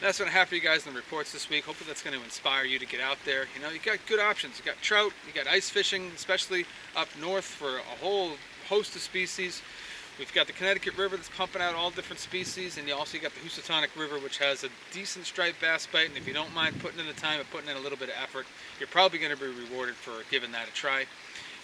That's 0.00 0.18
what 0.18 0.28
I 0.28 0.32
have 0.32 0.48
for 0.48 0.56
you 0.56 0.60
guys 0.60 0.86
in 0.86 0.92
the 0.92 0.98
reports 0.98 1.32
this 1.32 1.48
week. 1.48 1.64
Hopefully 1.64 1.88
that's 1.88 2.02
going 2.02 2.16
to 2.16 2.22
inspire 2.22 2.64
you 2.64 2.78
to 2.78 2.86
get 2.86 3.00
out 3.00 3.16
there. 3.24 3.46
You 3.54 3.62
know, 3.62 3.70
you 3.70 3.78
got 3.78 3.98
good 4.06 4.20
options. 4.20 4.58
You 4.58 4.64
got 4.64 4.80
trout, 4.82 5.12
you 5.26 5.32
got 5.32 5.50
ice 5.50 5.70
fishing, 5.70 6.10
especially 6.14 6.66
up 6.94 7.08
north 7.20 7.44
for 7.44 7.78
a 7.78 7.96
whole 8.00 8.32
host 8.68 8.94
of 8.94 9.02
species. 9.02 9.62
We've 10.18 10.32
got 10.32 10.46
the 10.46 10.54
Connecticut 10.54 10.96
River 10.96 11.16
that's 11.16 11.28
pumping 11.28 11.60
out 11.60 11.74
all 11.74 11.90
different 11.90 12.20
species, 12.20 12.78
and 12.78 12.88
you 12.88 12.94
also 12.94 13.18
got 13.18 13.34
the 13.34 13.40
Housatonic 13.40 13.90
River, 13.94 14.18
which 14.18 14.38
has 14.38 14.64
a 14.64 14.68
decent 14.90 15.26
striped 15.26 15.60
bass 15.60 15.86
bite. 15.86 16.08
And 16.08 16.16
if 16.16 16.26
you 16.26 16.32
don't 16.32 16.54
mind 16.54 16.80
putting 16.80 16.98
in 16.98 17.06
the 17.06 17.12
time 17.12 17.38
and 17.38 17.50
putting 17.50 17.68
in 17.68 17.76
a 17.76 17.80
little 17.80 17.98
bit 17.98 18.08
of 18.08 18.14
effort, 18.22 18.46
you're 18.80 18.88
probably 18.88 19.18
going 19.18 19.36
to 19.36 19.38
be 19.38 19.46
rewarded 19.46 19.94
for 19.94 20.12
giving 20.30 20.52
that 20.52 20.68
a 20.68 20.72
try. 20.72 21.04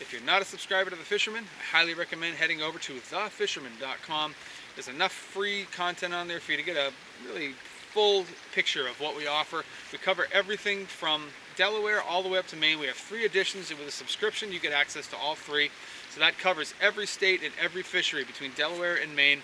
If 0.00 0.12
you're 0.12 0.20
not 0.20 0.42
a 0.42 0.44
subscriber 0.44 0.90
to 0.90 0.96
The 0.96 1.02
Fisherman, 1.02 1.44
I 1.44 1.76
highly 1.78 1.94
recommend 1.94 2.34
heading 2.36 2.60
over 2.60 2.78
to 2.78 2.92
thefisherman.com. 2.92 4.34
There's 4.74 4.88
enough 4.88 5.12
free 5.12 5.64
content 5.72 6.12
on 6.12 6.28
there 6.28 6.40
for 6.40 6.52
you 6.52 6.58
to 6.58 6.64
get 6.64 6.76
a 6.76 6.92
really 7.26 7.52
full 7.92 8.26
picture 8.52 8.86
of 8.86 9.00
what 9.00 9.16
we 9.16 9.26
offer. 9.26 9.64
We 9.92 9.98
cover 9.98 10.26
everything 10.30 10.84
from 10.84 11.24
Delaware 11.56 12.02
all 12.02 12.22
the 12.22 12.28
way 12.28 12.38
up 12.38 12.46
to 12.48 12.56
Maine. 12.56 12.78
We 12.78 12.86
have 12.86 12.96
three 12.96 13.24
editions, 13.24 13.70
and 13.70 13.78
with 13.78 13.88
a 13.88 13.92
subscription, 13.92 14.52
you 14.52 14.60
get 14.60 14.72
access 14.72 15.06
to 15.08 15.16
all 15.16 15.36
three. 15.36 15.70
So 16.14 16.20
that 16.20 16.37
covers 16.37 16.75
every 16.81 17.07
state 17.07 17.42
and 17.42 17.53
every 17.59 17.83
fishery 17.83 18.25
between 18.25 18.53
Delaware 18.53 18.96
and 18.96 19.16
Maine, 19.16 19.40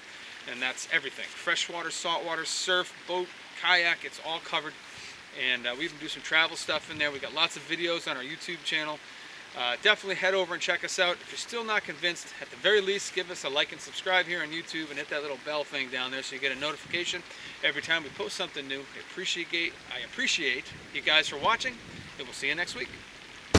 and 0.50 0.60
that's 0.60 0.86
everything. 0.92 1.24
Freshwater, 1.24 1.90
saltwater, 1.90 2.44
surf, 2.44 2.92
boat, 3.08 3.26
kayak, 3.62 4.04
it's 4.04 4.20
all 4.26 4.40
covered. 4.40 4.74
And 5.50 5.66
uh, 5.66 5.74
we 5.78 5.86
even 5.86 5.98
do 5.98 6.08
some 6.08 6.22
travel 6.22 6.56
stuff 6.56 6.90
in 6.90 6.98
there. 6.98 7.10
We 7.10 7.20
got 7.20 7.34
lots 7.34 7.56
of 7.56 7.66
videos 7.66 8.10
on 8.10 8.18
our 8.18 8.22
YouTube 8.22 8.62
channel. 8.64 8.98
Uh, 9.58 9.76
definitely 9.82 10.16
head 10.16 10.34
over 10.34 10.52
and 10.52 10.62
check 10.62 10.84
us 10.84 10.98
out. 10.98 11.14
If 11.14 11.30
you're 11.30 11.38
still 11.38 11.64
not 11.64 11.84
convinced, 11.84 12.28
at 12.42 12.50
the 12.50 12.56
very 12.56 12.82
least, 12.82 13.14
give 13.14 13.30
us 13.30 13.44
a 13.44 13.48
like 13.48 13.72
and 13.72 13.80
subscribe 13.80 14.26
here 14.26 14.42
on 14.42 14.48
YouTube 14.48 14.90
and 14.90 14.98
hit 14.98 15.08
that 15.08 15.22
little 15.22 15.38
bell 15.46 15.64
thing 15.64 15.88
down 15.88 16.10
there 16.10 16.22
so 16.22 16.34
you 16.34 16.40
get 16.40 16.54
a 16.54 16.60
notification 16.60 17.22
every 17.64 17.80
time 17.80 18.02
we 18.02 18.10
post 18.10 18.36
something 18.36 18.68
new. 18.68 18.80
I 18.80 19.00
appreciate, 19.10 19.72
I 19.94 20.04
appreciate 20.04 20.64
you 20.94 21.00
guys 21.00 21.28
for 21.28 21.38
watching, 21.38 21.72
and 22.18 22.26
we'll 22.26 22.34
see 22.34 22.48
you 22.48 22.54
next 22.54 22.76
week. 22.76 22.88